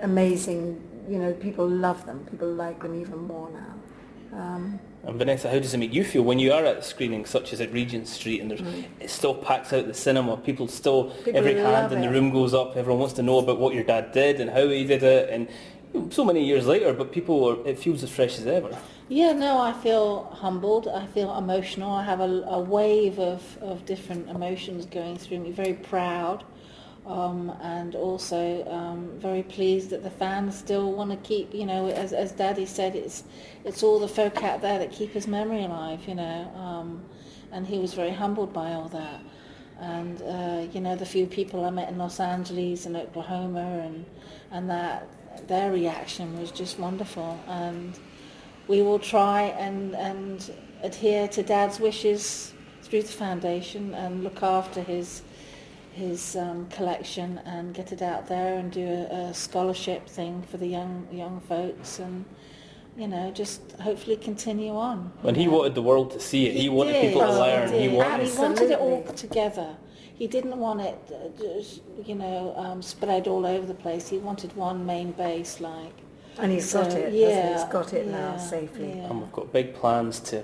[0.02, 4.38] amazing, you know, people love them, people like them even more now.
[4.38, 7.54] Um, And Vanessa, how does it make you feel when you are at screenings such
[7.54, 8.62] as at Regent Street and there's,
[9.00, 10.36] it still packs out the cinema?
[10.38, 12.76] People still, People every hand love in the room goes up.
[12.76, 15.30] Everyone wants to know about what your dad did and how he did it.
[15.30, 15.48] And
[15.94, 18.78] you know, so many years later, but people, are, it feels as fresh as ever.
[19.08, 20.90] Yeah, no, I feel humbled.
[20.90, 21.92] I feel emotional.
[21.92, 25.52] I have a, a wave of, of different emotions going through me.
[25.52, 26.44] Very proud,
[27.08, 31.54] um, and also um, very pleased that the fans still want to keep.
[31.54, 33.24] You know, as as Daddy said, it's
[33.63, 36.08] it's all the folk out there that keep his memory alive.
[36.08, 37.04] You know, um,
[37.52, 39.22] and he was very humbled by all that.
[39.80, 44.06] And uh, you know, the few people I met in Los Angeles and Oklahoma, and
[44.52, 45.08] and that
[45.48, 47.39] their reaction was just wonderful.
[47.48, 47.98] And
[48.67, 50.52] we will try and, and
[50.84, 55.22] adhere to Dad's wishes through the foundation and look after his
[55.98, 60.58] his um, collection and get it out there and do a, a scholarship thing for
[60.58, 62.24] the young young folks and
[62.96, 65.12] you know just hopefully continue on.
[65.24, 65.56] When he Yeah.
[65.58, 67.02] wanted the world to see it, he, wanted did.
[67.06, 67.72] people to Oh, learn.
[67.74, 69.70] He, He wanted he wanted it all together.
[70.22, 74.08] He didn't want it, uh, you know, um, spread all over the place.
[74.10, 75.94] He wanted one main base, like.
[76.40, 77.21] and he's So, got it, he?
[77.21, 78.90] yeah, he's got it now safely.
[78.98, 79.10] yeah.
[79.10, 80.38] And we've got big plans to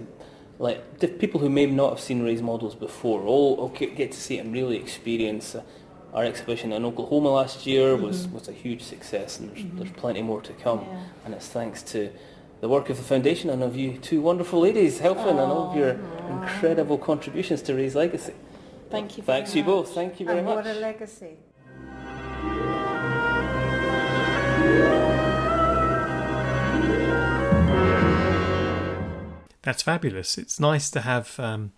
[0.60, 4.12] let diff- people who may not have seen Ray's models before all all get get
[4.12, 5.56] to see it and really experience.
[5.56, 5.64] Uh,
[6.14, 10.22] our exhibition in Oklahoma last year was, was a huge success, and there's, there's plenty
[10.22, 10.82] more to come.
[10.82, 11.02] Yeah.
[11.26, 12.12] And it's thanks to
[12.62, 15.76] the work of the foundation and of you two wonderful ladies helping and all of
[15.76, 15.98] your
[16.30, 18.36] incredible contributions to Ray's legacy.
[18.92, 19.24] Thank you.
[19.24, 19.68] very Thanks you much.
[19.68, 19.96] both.
[19.96, 20.58] Thank you very and much.
[20.58, 21.38] what a legacy.
[29.64, 30.38] That's fabulous.
[30.38, 31.72] It's nice to have um,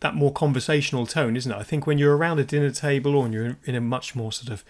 [0.00, 1.56] that more conversational tone, isn't it?
[1.56, 4.52] I think when you're around a dinner table or you're in a much more sort
[4.52, 4.64] of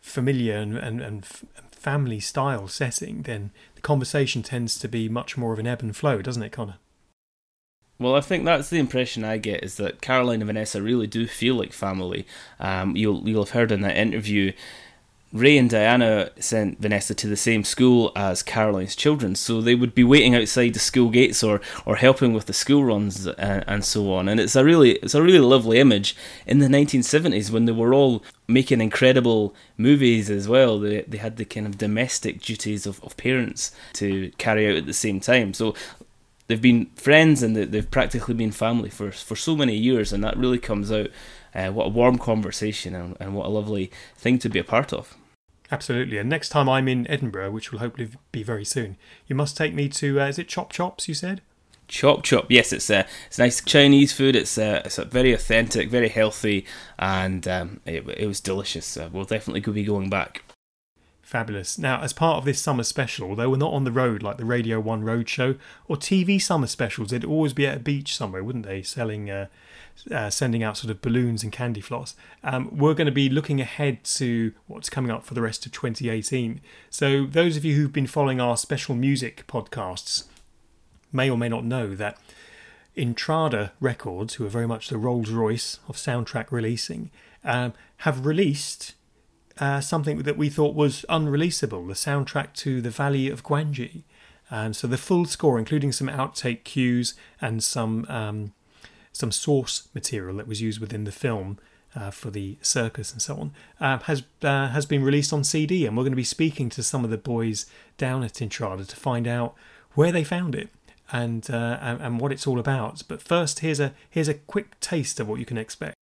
[0.00, 5.52] familiar and, and, and family style setting, then the conversation tends to be much more
[5.52, 6.76] of an ebb and flow, doesn't it, Connor?
[7.98, 11.26] Well, I think that's the impression I get is that Caroline and Vanessa really do
[11.26, 12.26] feel like family.
[12.60, 14.52] Um, you'll you'll have heard in that interview
[15.36, 19.94] Ray and Diana sent Vanessa to the same school as Caroline's children, so they would
[19.94, 23.84] be waiting outside the school gates or, or helping with the school runs and, and
[23.84, 24.28] so on.
[24.28, 26.16] And it's a really it's a really lovely image
[26.46, 30.78] in the 1970s when they were all making incredible movies as well.
[30.78, 34.86] They they had the kind of domestic duties of, of parents to carry out at
[34.86, 35.54] the same time.
[35.54, 35.74] So
[36.48, 40.36] they've been friends and they've practically been family for for so many years, and that
[40.36, 41.10] really comes out
[41.54, 44.92] uh, what a warm conversation and, and what a lovely thing to be a part
[44.92, 45.16] of.
[45.70, 46.18] Absolutely.
[46.18, 48.96] And next time I'm in Edinburgh, which will hopefully be very soon,
[49.26, 51.40] you must take me to, uh, is it Chop Chops, you said?
[51.88, 54.34] Chop Chop, yes, it's uh, it's nice Chinese food.
[54.34, 56.66] It's uh, it's very authentic, very healthy,
[56.98, 58.96] and um, it, it was delicious.
[58.96, 60.42] Uh, we'll definitely be going back.
[61.22, 61.76] Fabulous.
[61.76, 64.44] Now, as part of this summer special, although we're not on the road like the
[64.44, 65.56] Radio 1 Road Show
[65.88, 68.80] or TV summer specials, they'd always be at a beach somewhere, wouldn't they?
[68.82, 69.46] Selling, uh,
[70.10, 72.14] uh, sending out sort of balloons and candy floss.
[72.44, 75.72] Um, we're going to be looking ahead to what's coming up for the rest of
[75.72, 76.60] 2018.
[76.90, 80.24] So, those of you who've been following our special music podcasts
[81.12, 82.18] may or may not know that
[82.96, 87.10] Intrada Records, who are very much the Rolls Royce of soundtrack releasing,
[87.44, 88.94] um, have released
[89.58, 94.02] uh, something that we thought was unreleasable the soundtrack to The Valley of Gwangi.
[94.50, 98.52] Um, so the full score, including some outtake cues and some um,
[99.16, 101.58] some source material that was used within the film
[101.94, 105.86] uh, for the circus and so on, uh, has uh, has been released on CD,
[105.86, 108.96] and we're going to be speaking to some of the boys down at Intrada to
[108.96, 109.54] find out
[109.94, 110.68] where they found it
[111.10, 113.02] and, uh, and and what it's all about.
[113.08, 115.94] But first, here's a here's a quick taste of what you can expect.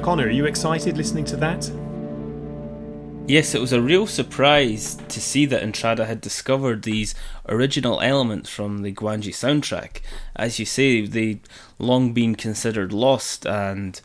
[0.00, 1.70] Connor, are you excited listening to that?
[3.28, 7.14] Yes, it was a real surprise to see that Intrada had discovered these
[7.46, 10.00] original elements from the Gwangi soundtrack.
[10.34, 11.40] As you say, they'd
[11.78, 14.00] long been considered lost, and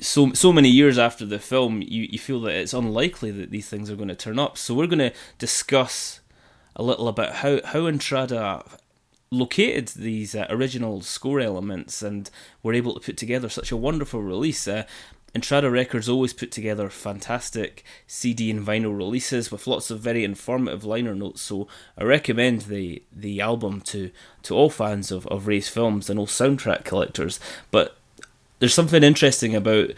[0.00, 3.68] so so many years after the film, you, you feel that it's unlikely that these
[3.68, 4.56] things are going to turn up.
[4.56, 6.20] So we're going to discuss
[6.74, 8.66] a little about how, how Intrada
[9.30, 12.30] located these uh, original score elements and
[12.62, 14.66] were able to put together such a wonderful release.
[14.66, 14.84] Uh,
[15.34, 20.84] Intrada Records always put together fantastic CD and vinyl releases with lots of very informative
[20.84, 21.42] liner notes.
[21.42, 21.68] So
[21.98, 24.10] I recommend the the album to
[24.44, 27.38] to all fans of of Ray's films and all soundtrack collectors.
[27.70, 27.96] But
[28.58, 29.90] there's something interesting about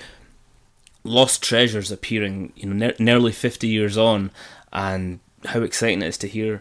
[1.04, 4.30] lost treasures appearing, you know, ne- nearly 50 years on,
[4.72, 6.60] and how exciting it is to hear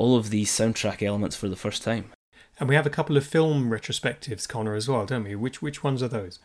[0.00, 2.10] all of these soundtrack elements for the first time.
[2.58, 5.34] And we have a couple of film retrospectives, Connor, as well, don't we?
[5.34, 6.38] Which which ones are those?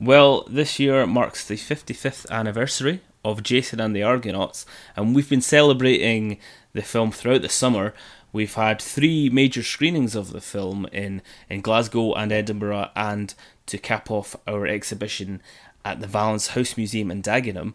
[0.00, 4.64] Well, this year marks the 55th anniversary of Jason and the Argonauts,
[4.96, 6.38] and we've been celebrating
[6.72, 7.92] the film throughout the summer.
[8.32, 13.34] We've had three major screenings of the film in, in Glasgow and Edinburgh, and
[13.66, 15.42] to cap off our exhibition
[15.84, 17.74] at the Valence House Museum in Dagenham.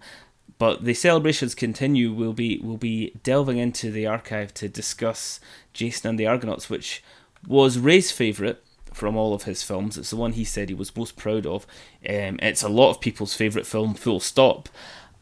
[0.60, 2.12] But the celebrations continue.
[2.12, 5.40] We'll be we'll be delving into the archive to discuss
[5.74, 7.04] Jason and the Argonauts, which
[7.48, 8.58] was Ray's favourite
[8.92, 9.98] from all of his films.
[9.98, 11.68] It's the one he said he was most proud of.
[12.08, 14.70] Um, it's a lot of people's favourite film, full stop.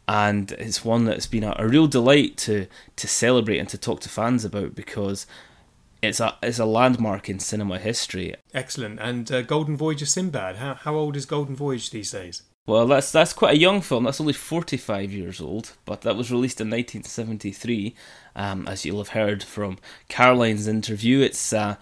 [0.07, 4.01] And it's one that's been a, a, real delight to to celebrate and to talk
[4.01, 5.25] to fans about because
[6.01, 8.35] it's a it's a landmark in cinema history.
[8.53, 8.99] Excellent.
[8.99, 10.57] And uh, Golden Voyage of Sinbad.
[10.57, 12.43] How how old is Golden Voyage these days?
[12.67, 14.05] Well, that's that's quite a young film.
[14.05, 17.93] That's only 45 years old, but that was released in 1973.
[18.35, 21.75] Um, as you'll have heard from Caroline's interview, it's uh,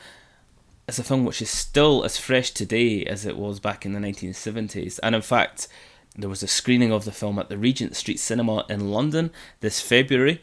[0.88, 4.00] it's a film which is still as fresh today as it was back in the
[4.00, 5.00] 1970s.
[5.02, 5.70] And in fact,
[6.18, 9.32] there was a screening of the film at the Regent Street Cinema in London
[9.62, 10.42] this February,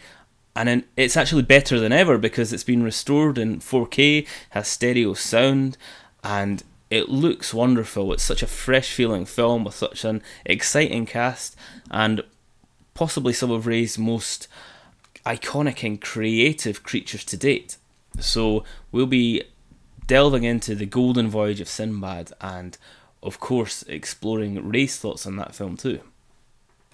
[0.56, 5.76] and it's actually better than ever because it's been restored in 4K, has stereo sound,
[6.24, 8.12] and it looks wonderful.
[8.12, 11.56] It's such a fresh feeling film with such an exciting cast,
[11.90, 12.22] and
[12.94, 14.48] possibly some of Ray's most
[15.24, 17.76] iconic and creative creatures to date.
[18.18, 19.44] So we'll be
[20.06, 22.76] delving into the golden voyage of Sinbad and,
[23.22, 26.00] of course, exploring Ray's thoughts on that film too.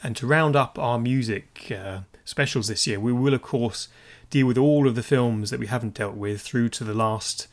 [0.03, 3.89] And to round up our music uh, specials this year, we will, of course,
[4.29, 7.49] deal with all of the films that we haven't dealt with through to the last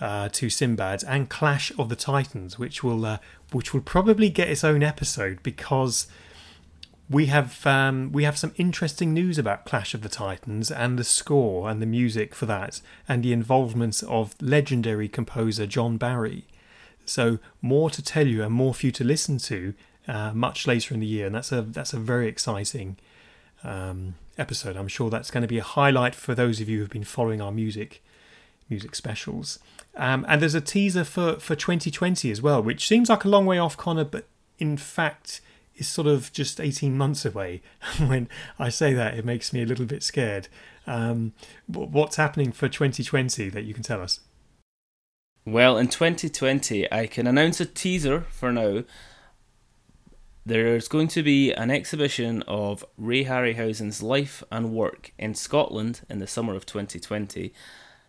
[0.00, 3.18] uh, two Sinbads and Clash of the Titans, which will uh,
[3.52, 6.06] which will probably get its own episode because
[7.08, 11.04] we have um, we have some interesting news about Clash of the Titans and the
[11.04, 16.44] score and the music for that and the involvement of legendary composer John Barry.
[17.04, 19.74] So more to tell you and more for you to listen to
[20.08, 22.96] uh, much later in the year, and that's a that's a very exciting
[23.62, 24.76] um, episode.
[24.76, 27.40] I'm sure that's going to be a highlight for those of you who've been following
[27.40, 28.02] our music
[28.68, 29.58] music specials.
[29.96, 33.46] Um, and there's a teaser for for 2020 as well, which seems like a long
[33.46, 34.26] way off, Connor, but
[34.58, 35.40] in fact
[35.76, 37.62] is sort of just 18 months away.
[37.98, 38.28] when
[38.58, 40.48] I say that, it makes me a little bit scared.
[40.86, 41.32] Um,
[41.66, 44.20] what's happening for 2020 that you can tell us?
[45.46, 48.84] Well, in 2020, I can announce a teaser for now.
[50.46, 56.18] There's going to be an exhibition of Ray Harryhausen's life and work in Scotland in
[56.18, 57.52] the summer of 2020.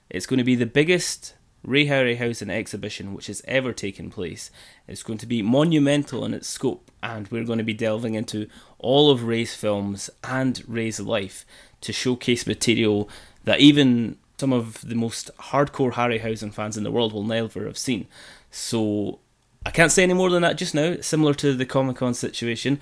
[0.09, 4.51] It's going to be the biggest Ray Harryhausen exhibition which has ever taken place.
[4.87, 8.47] It's going to be monumental in its scope, and we're going to be delving into
[8.77, 11.45] all of Ray's films and Ray's life
[11.81, 13.09] to showcase material
[13.43, 17.77] that even some of the most hardcore Harryhausen fans in the world will never have
[17.77, 18.07] seen.
[18.51, 19.19] So
[19.65, 20.97] I can't say any more than that just now.
[21.01, 22.79] Similar to the Comic Con situation,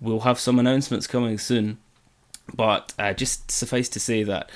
[0.00, 1.78] we'll have some announcements coming soon.
[2.54, 4.50] But uh, just suffice to say that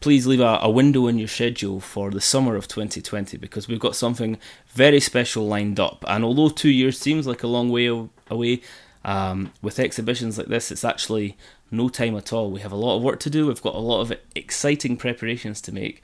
[0.00, 3.78] please leave a, a, window in your schedule for the summer of 2020 because we've
[3.78, 4.38] got something
[4.68, 6.04] very special lined up.
[6.08, 7.86] And although two years seems like a long way
[8.30, 8.62] away,
[9.04, 11.36] um, with exhibitions like this, it's actually
[11.70, 12.50] no time at all.
[12.50, 15.60] We have a lot of work to do, we've got a lot of exciting preparations
[15.62, 16.02] to make.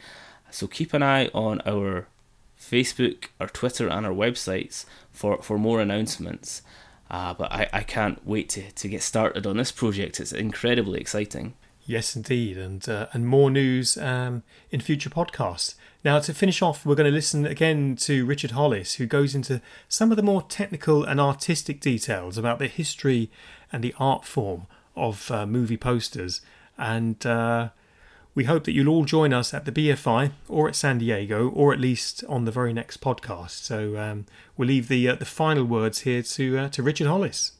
[0.51, 2.07] So keep an eye on our
[2.59, 6.63] Facebook, our Twitter, and our websites for, for more announcements.
[7.11, 10.21] Uh, but I, I can't wait to, to get started on this project.
[10.21, 11.55] It's incredibly exciting.
[11.87, 15.77] Yes, indeed, and uh, and more news um, in future podcasts.
[16.05, 19.61] Now, to finish off, we're going to listen again to Richard Holliss, who goes into
[19.89, 23.31] some of the more technical and artistic details about the history
[23.73, 24.67] and the art form
[24.97, 26.41] of uh, movie posters.
[26.77, 27.71] And uh,
[28.35, 31.73] we hope that you'll all join us at the BFI or at San Diego, or
[31.73, 33.63] at least on the very next podcast.
[33.63, 34.27] So um,
[34.57, 37.53] we'll leave the uh, the final words here to uh, to Richard Holliss.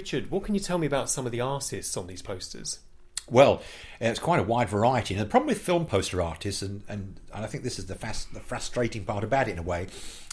[0.00, 2.78] Richard, what can you tell me about some of the artists on these posters?
[3.28, 3.62] Well,
[4.00, 5.14] it's quite a wide variety.
[5.14, 7.94] And the problem with film poster artists, and, and, and I think this is the,
[7.94, 9.88] fast, the frustrating part about it in a way,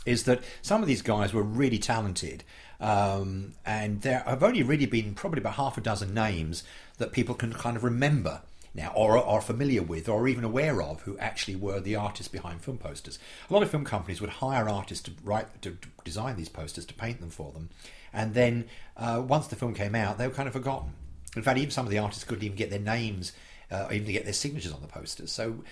[0.05, 2.43] is that some of these guys were really talented.
[2.79, 6.63] Um, and there have only really been probably about half a dozen names
[6.97, 8.41] that people can kind of remember
[8.77, 12.61] now or are familiar with or even aware of who actually were the artists behind
[12.61, 13.19] film posters.
[13.49, 16.93] A lot of film companies would hire artists to write to design these posters to
[16.93, 17.69] paint them for them
[18.13, 18.65] and then
[18.95, 20.93] uh, once the film came out, they were kind of forgotten.
[21.35, 23.33] In fact, even some of the artists couldn't even get their names,
[23.69, 25.31] uh, even to get their signatures on the posters.
[25.31, 25.63] So,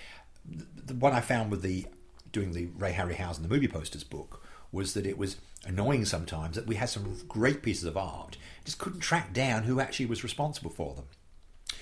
[0.45, 1.85] the, the one I found with the
[2.31, 6.67] doing the Ray Harryhausen the movie posters book was that it was annoying sometimes that
[6.67, 10.69] we had some great pieces of art, just couldn't track down who actually was responsible
[10.69, 11.05] for them.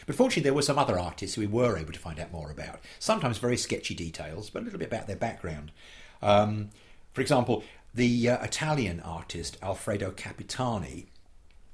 [0.06, 2.52] But fortunately, there were some other artists who we were able to find out more
[2.52, 2.80] about.
[3.00, 5.72] Sometimes very sketchy details, but a little bit about their background.
[6.22, 6.70] Um,
[7.14, 7.64] for example,
[7.94, 11.08] the uh, Italian artist Alfredo Capitani.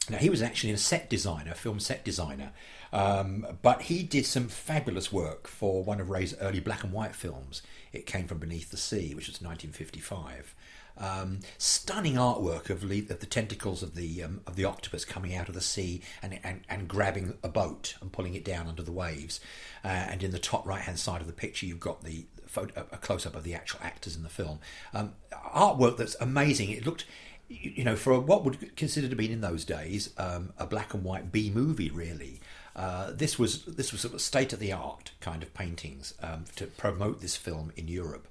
[0.09, 2.51] Now, he was actually a set designer, film set designer,
[2.91, 7.15] um, but he did some fabulous work for one of Ray's early black and white
[7.15, 7.61] films.
[7.93, 10.55] It came from Beneath the Sea, which was 1955.
[10.99, 15.33] Um, stunning artwork of, le- of, the tentacles of the um, of the octopus coming
[15.33, 18.83] out of the sea and, and, and grabbing a boat and pulling it down under
[18.83, 19.39] the waves.
[19.83, 22.85] Uh, and in the top right hand side of the picture, you've got the photo,
[22.91, 24.59] a close up of the actual actors in the film.
[24.93, 26.69] Um, artwork that's amazing.
[26.71, 27.05] It looked,
[27.47, 31.03] you know, for what would consider to be in those days um, a black and
[31.03, 32.41] white B movie, really.
[32.75, 36.45] Uh, this was this was sort of state of the art kind of paintings um,
[36.55, 38.27] to promote this film in Europe.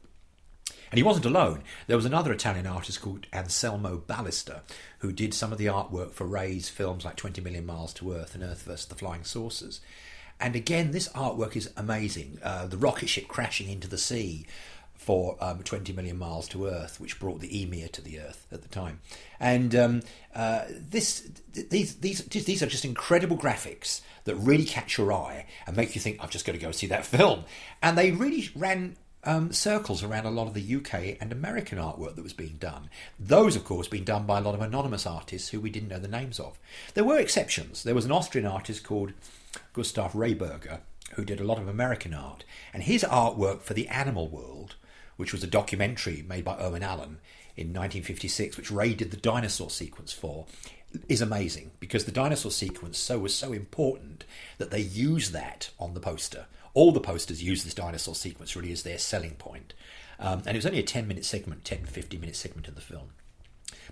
[0.90, 1.62] And he wasn't alone.
[1.86, 4.60] There was another Italian artist called Anselmo Ballester
[4.98, 8.34] who did some of the artwork for Ray's films like 20 Million Miles to Earth
[8.34, 8.86] and Earth vs.
[8.86, 9.80] the Flying Saucers.
[10.40, 12.38] And again, this artwork is amazing.
[12.42, 14.46] Uh, the rocket ship crashing into the sea
[14.94, 18.62] for um, 20 million miles to Earth, which brought the Ymir to the Earth at
[18.62, 19.00] the time.
[19.40, 20.02] And um,
[20.34, 25.76] uh, this, these, these, these are just incredible graphics that really catch your eye and
[25.76, 27.44] make you think, I've just got to go see that film.
[27.80, 28.96] And they really ran
[29.28, 32.88] um, circles around a lot of the UK and American artwork that was being done.
[33.18, 35.98] Those, of course, being done by a lot of anonymous artists who we didn't know
[35.98, 36.58] the names of.
[36.94, 37.82] There were exceptions.
[37.82, 39.12] There was an Austrian artist called
[39.74, 40.80] Gustav Rehberger
[41.14, 44.76] who did a lot of American art, and his artwork for the Animal World,
[45.16, 47.18] which was a documentary made by Irwin Allen
[47.56, 50.46] in 1956, which Ray did the dinosaur sequence for,
[51.08, 54.24] is amazing because the dinosaur sequence so was so important
[54.58, 56.46] that they use that on the poster.
[56.74, 59.74] All the posters use this dinosaur sequence really as their selling point.
[60.20, 62.80] Um, and it was only a 10 minute segment, 10, 15 minute segment of the
[62.80, 63.10] film.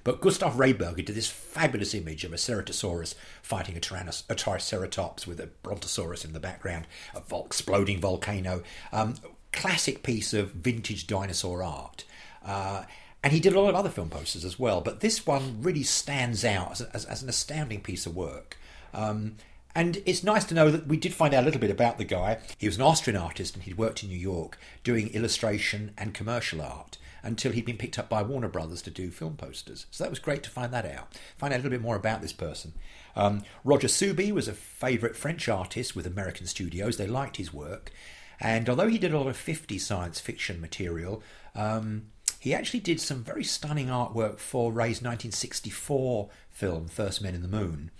[0.05, 5.27] But Gustav Rehberger did this fabulous image of a Ceratosaurus fighting a, tyrannos- a Triceratops
[5.27, 8.63] with a Brontosaurus in the background, a vol- exploding volcano.
[8.93, 9.17] Um,
[9.53, 12.05] classic piece of vintage dinosaur art.
[12.45, 12.85] Uh,
[13.23, 15.83] and he did a lot of other film posters as well, but this one really
[15.83, 18.57] stands out as, as, as an astounding piece of work.
[18.95, 19.37] Um,
[19.77, 22.05] and it's nice to know that we did find out a little bit about the
[22.05, 22.39] guy.
[22.57, 26.63] He was an Austrian artist and he'd worked in New York doing illustration and commercial
[26.63, 29.85] art until he'd been picked up by Warner Brothers to do film posters.
[29.91, 31.15] So that was great to find that out.
[31.37, 32.73] Find out a little bit more about this person.
[33.15, 36.97] Um, Roger Soubie was a favourite French artist with American studios.
[36.97, 37.93] They liked his work.
[38.41, 41.23] And although he did a lot of 50 science fiction material,
[41.55, 42.07] um,
[42.41, 47.49] he actually did some very stunning artwork for Ray's 1964 film, First Men in the
[47.49, 47.91] Moon.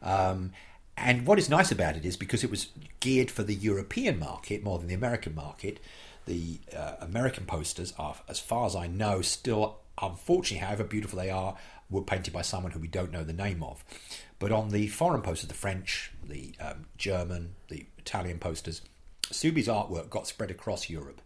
[0.00, 0.52] Um,
[0.96, 2.68] and what is nice about it is because it was
[3.00, 5.80] geared for the European market more than the American market,
[6.26, 11.30] the uh, American posters are, as far as I know, still, unfortunately, however beautiful they
[11.30, 11.56] are,
[11.90, 13.84] were painted by someone who we don't know the name of.
[14.38, 18.80] But on the foreign posters, the French, the um, German, the Italian posters,
[19.24, 21.20] Soubie's artwork got spread across Europe.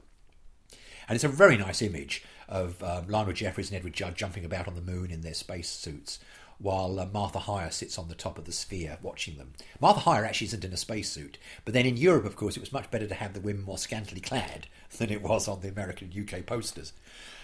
[1.09, 4.69] And it's a very nice image of um, Lionel Jeffries and Edward Judd jumping about
[4.69, 6.19] on the moon in their space suits
[6.59, 9.53] while uh, Martha Hyer sits on the top of the sphere watching them.
[9.81, 12.73] Martha Hyer actually isn't in a spacesuit, but then in Europe, of course, it was
[12.73, 14.67] much better to have the women more scantily clad
[14.99, 16.93] than it was on the American and UK posters.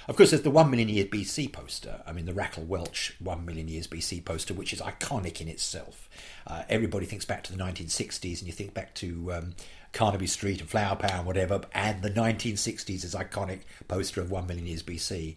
[0.06, 2.02] Of course, there's the 1 million years BC poster.
[2.06, 6.10] I mean, the Raquel Welch 1 million years BC poster, which is iconic in itself.
[6.46, 9.54] Uh, everybody thinks back to the 1960s, and you think back to um,
[9.94, 14.46] Carnaby Street and Flower Power and whatever, and the 1960s is iconic poster of 1
[14.46, 15.36] million years BC.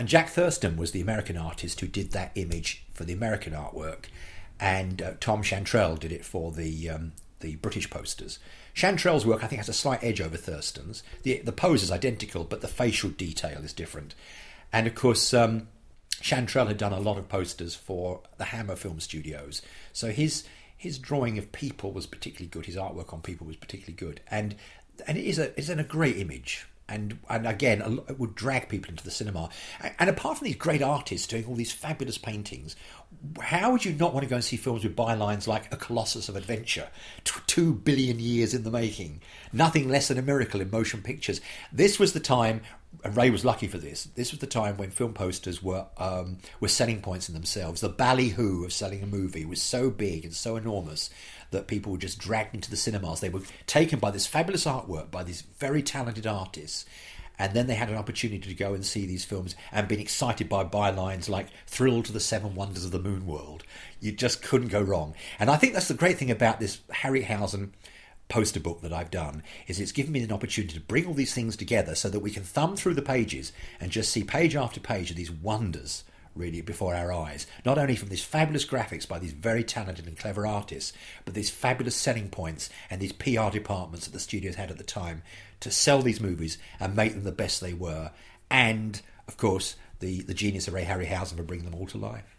[0.00, 4.06] And Jack Thurston was the American artist who did that image for the American artwork,
[4.58, 8.38] and uh, Tom Chantrell did it for the um, the British posters.
[8.72, 11.02] Chantrell's work, I think, has a slight edge over Thurston's.
[11.22, 14.14] The the pose is identical, but the facial detail is different.
[14.72, 15.68] And of course, um,
[16.22, 19.60] Chantrell had done a lot of posters for the Hammer Film Studios,
[19.92, 20.44] so his
[20.78, 22.64] his drawing of people was particularly good.
[22.64, 24.54] His artwork on people was particularly good, and
[25.06, 28.90] and it is a it's a great image and and again it would drag people
[28.90, 29.48] into the cinema.
[29.98, 32.76] And apart from these great artists doing all these fabulous paintings,
[33.40, 36.28] how would you not want to go and see films with bylines like "A Colossus
[36.28, 36.88] of Adventure,"
[37.24, 39.20] two billion years in the making,
[39.52, 41.40] nothing less than a miracle in motion pictures?
[41.72, 42.62] This was the time.
[43.04, 44.08] And Ray was lucky for this.
[44.16, 47.80] This was the time when film posters were um, were selling points in themselves.
[47.80, 51.08] The ballyhoo of selling a movie was so big and so enormous
[51.50, 53.20] that people were just dragged into the cinemas.
[53.20, 56.84] They were taken by this fabulous artwork by these very talented artists.
[57.38, 60.48] And then they had an opportunity to go and see these films and been excited
[60.48, 63.64] by bylines like "Thrilled to the Seven Wonders of the Moon World."
[63.98, 65.14] You just couldn't go wrong.
[65.38, 67.70] And I think that's the great thing about this Harryhausen
[68.28, 71.34] poster book that I've done is it's given me an opportunity to bring all these
[71.34, 74.78] things together so that we can thumb through the pages and just see page after
[74.78, 76.04] page of these wonders
[76.34, 77.46] really before our eyes.
[77.64, 80.92] Not only from these fabulous graphics by these very talented and clever artists,
[81.24, 84.84] but these fabulous selling points and these PR departments that the studios had at the
[84.84, 85.22] time
[85.60, 88.10] to sell these movies and make them the best they were.
[88.50, 92.36] And, of course, the, the genius of Ray Harryhausen for bringing them all to life.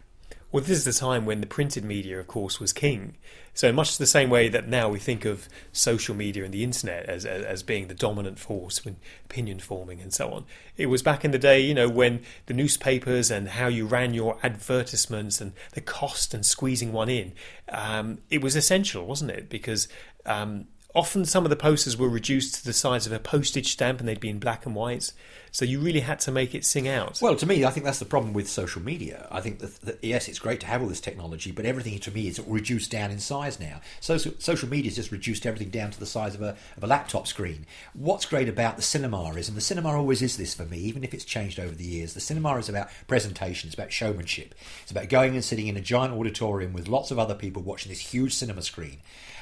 [0.52, 3.16] Well, this is the time when the printed media, of course, was king.
[3.54, 7.06] So much the same way that now we think of social media and the internet
[7.06, 10.44] as, as, as being the dominant force when opinion forming and so on.
[10.76, 14.12] It was back in the day, you know, when the newspapers and how you ran
[14.12, 17.32] your advertisements and the cost and squeezing one in,
[17.70, 19.48] um, it was essential, wasn't it?
[19.48, 19.88] Because
[20.26, 24.00] um, often some of the posters were reduced to the size of a postage stamp
[24.00, 25.12] and they'd be in black and white.
[25.52, 27.20] So you really had to make it sing out.
[27.20, 29.28] Well, to me, I think that's the problem with social media.
[29.30, 32.10] I think that, that yes, it's great to have all this technology, but everything to
[32.10, 33.82] me is reduced down in size now.
[34.00, 36.86] Social social media has just reduced everything down to the size of a of a
[36.86, 37.66] laptop screen.
[37.92, 41.04] What's great about the cinema is, and the cinema always is this for me, even
[41.04, 42.14] if it's changed over the years.
[42.14, 43.68] The cinema is about presentation.
[43.68, 44.54] It's about showmanship.
[44.82, 47.92] It's about going and sitting in a giant auditorium with lots of other people watching
[47.92, 49.00] this huge cinema screen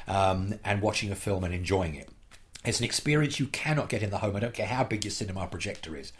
[0.08, 2.08] um, and watching a film and enjoying it.
[2.64, 4.36] It's an experience you cannot get in the home.
[4.36, 6.12] I don't care how big your cinema projector is.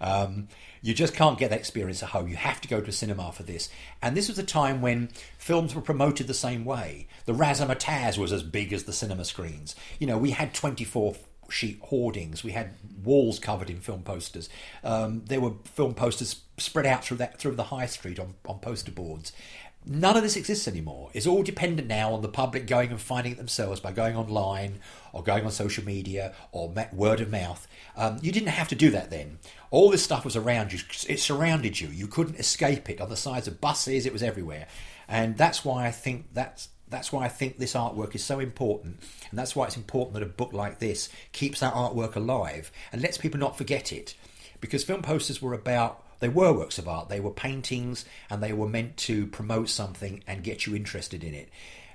[0.00, 0.46] Um,
[0.80, 2.28] you just can't get that experience at home.
[2.28, 3.68] You have to go to a cinema for this.
[4.00, 7.08] And this was a time when films were promoted the same way.
[7.24, 9.74] The razzmatazz was as big as the cinema screens.
[9.98, 11.16] You know, we had 24
[11.50, 12.44] sheet hoardings.
[12.44, 14.48] We had walls covered in film posters.
[14.84, 18.58] Um, there were film posters spread out through that through the high street on, on
[18.60, 19.32] poster boards.
[19.86, 21.10] None of this exists anymore.
[21.14, 24.80] It's all dependent now on the public going and finding it themselves by going online
[25.12, 27.66] or going on social media or word of mouth.
[27.96, 29.38] Um, you didn't have to do that then.
[29.70, 30.80] All this stuff was around you.
[31.08, 31.88] It surrounded you.
[31.88, 33.00] You couldn't escape it.
[33.00, 34.66] On the sides of buses, it was everywhere.
[35.08, 39.00] And that's why I think that's that's why I think this artwork is so important,
[39.30, 43.02] and that's why it's important that a book like this keeps that artwork alive and
[43.02, 44.14] lets people not forget it.
[44.60, 47.08] Because film posters were about they were works of art.
[47.08, 51.34] They were paintings and they were meant to promote something and get you interested in
[51.34, 51.48] it.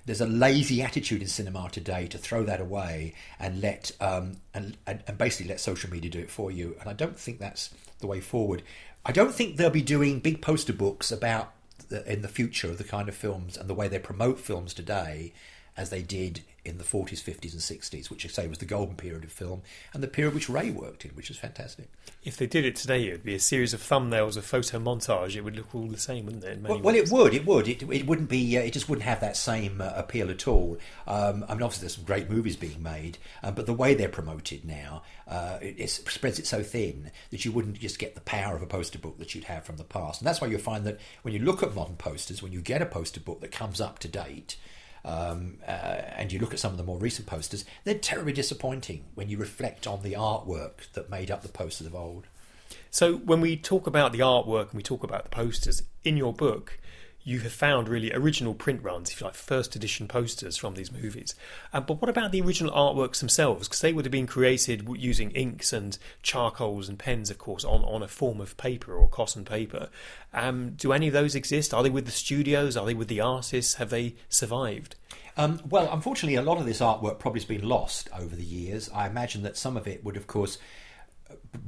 [0.05, 4.77] There's a lazy attitude in cinema today to throw that away and let um, and,
[4.85, 6.75] and, and basically let social media do it for you.
[6.79, 7.69] And I don't think that's
[7.99, 8.63] the way forward.
[9.05, 11.53] I don't think they'll be doing big poster books about
[11.89, 14.73] the, in the future of the kind of films and the way they promote films
[14.73, 15.33] today
[15.77, 18.95] as they did in the 40s, 50s, and 60s, which I say was the golden
[18.95, 21.89] period of film, and the period which Ray worked in, which was fantastic.
[22.23, 25.35] If they did it today, it would be a series of thumbnails, a photo montage.
[25.35, 26.61] It would look all the same, wouldn't it?
[26.61, 27.33] Well, well, it would.
[27.33, 27.67] It would.
[27.67, 28.57] It, it wouldn't be.
[28.57, 30.77] Uh, it just wouldn't have that same uh, appeal at all.
[31.05, 34.07] Um, I mean, obviously, there's some great movies being made, uh, but the way they're
[34.07, 38.21] promoted now, uh, it, it, spreads it so thin that you wouldn't just get the
[38.21, 40.21] power of a poster book that you'd have from the past.
[40.21, 42.81] And that's why you'll find that when you look at modern posters, when you get
[42.81, 44.55] a poster book that comes up to date
[45.05, 45.71] um, uh,
[46.15, 49.37] and you look at some of the more recent posters, they're terribly disappointing when you
[49.37, 52.27] reflect on the artwork that made up the posters of old.
[52.89, 56.33] So, when we talk about the artwork and we talk about the posters in your
[56.33, 56.79] book,
[57.23, 60.91] you have found really original print runs, if you like, first edition posters from these
[60.91, 61.35] movies.
[61.71, 63.67] Uh, but what about the original artworks themselves?
[63.67, 67.83] Because they would have been created using inks and charcoals and pens, of course, on,
[67.83, 69.89] on a form of paper or cotton paper.
[70.33, 71.73] Um, do any of those exist?
[71.73, 72.75] Are they with the studios?
[72.75, 73.75] Are they with the artists?
[73.75, 74.95] Have they survived?
[75.37, 78.89] Um, well, unfortunately, a lot of this artwork probably has been lost over the years.
[78.93, 80.57] I imagine that some of it would, of course,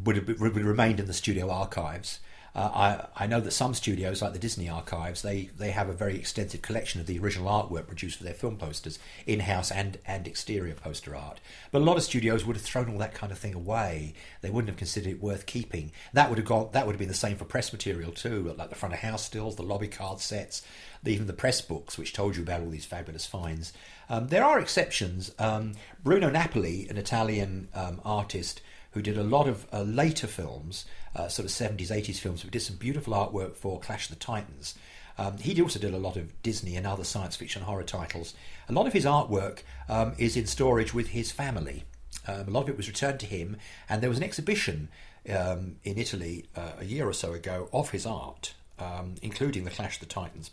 [0.04, 2.20] would have, would have remained in the studio archives.
[2.56, 5.94] Uh, I, I know that some studios, like the Disney Archives, they, they have a
[5.94, 8.98] very extensive collection of the original artwork produced for their film posters,
[9.28, 11.42] in house and, and exterior poster art.
[11.72, 14.14] But a lot of studios would have thrown all that kind of thing away.
[14.42, 15.92] They wouldn't have considered it worth keeping.
[16.14, 16.70] That would have gone.
[16.72, 19.26] That would have been the same for press material too, like the front of house
[19.26, 20.62] stills, the lobby card sets,
[21.06, 23.74] even the press books, which told you about all these fabulous finds.
[24.10, 25.34] Um, there are exceptions.
[25.40, 28.62] Um, Bruno Napoli, an Italian um, artist
[28.96, 30.86] who did a lot of uh, later films,
[31.18, 34.24] uh, sort of 70s, 80s films, who did some beautiful artwork for Clash of the
[34.24, 34.74] Titans.
[35.18, 38.34] Um, he also did a lot of Disney and other science fiction horror titles.
[38.70, 41.84] A lot of his artwork um, is in storage with his family.
[42.26, 43.58] Um, a lot of it was returned to him,
[43.90, 44.88] and there was an exhibition
[45.30, 49.72] um, in Italy uh, a year or so ago of his art, um, including the
[49.72, 50.52] Clash of the Titans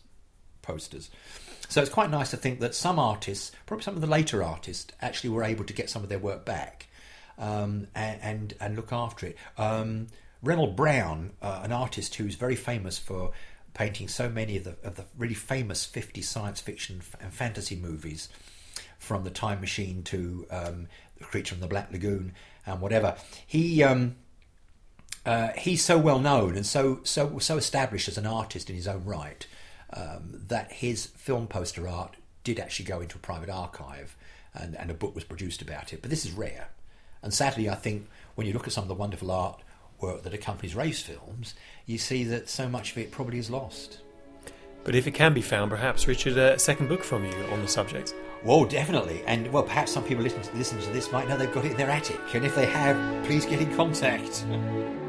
[0.63, 1.11] posters.
[1.69, 4.93] So it's quite nice to think that some artists, probably some of the later artists,
[5.01, 6.89] actually were able to get some of their work back
[7.43, 9.37] um, and, and, look after it.
[9.59, 10.07] Um,
[10.43, 13.33] Reynold Brown, uh, an artist who's very famous for
[13.75, 18.29] painting so many of the of the really famous 50 science fiction and fantasy movies,
[19.03, 20.87] from the Time Machine to um,
[21.19, 22.33] the Creature from the Black Lagoon
[22.65, 23.17] and whatever.
[23.45, 24.15] He um,
[25.27, 28.87] uh, he's so well known and so so so established as an artist in his
[28.87, 29.45] own right
[29.93, 34.17] um, that his film poster art did actually go into a private archive
[34.55, 36.01] and, and a book was produced about it.
[36.01, 36.69] But this is rare.
[37.23, 40.75] And sadly, I think when you look at some of the wonderful artwork that accompanies
[40.75, 41.55] Ray's films,
[41.87, 44.01] you see that so much of it probably is lost.
[44.85, 47.69] But if it can be found, perhaps, Richard, a second book from you on the
[47.69, 48.15] subject.
[48.45, 49.23] Well, definitely.
[49.27, 51.73] And, well, perhaps some people listening to, listening to this might know they've got it
[51.73, 52.21] in their attic.
[52.35, 54.45] And if they have, please get in contact.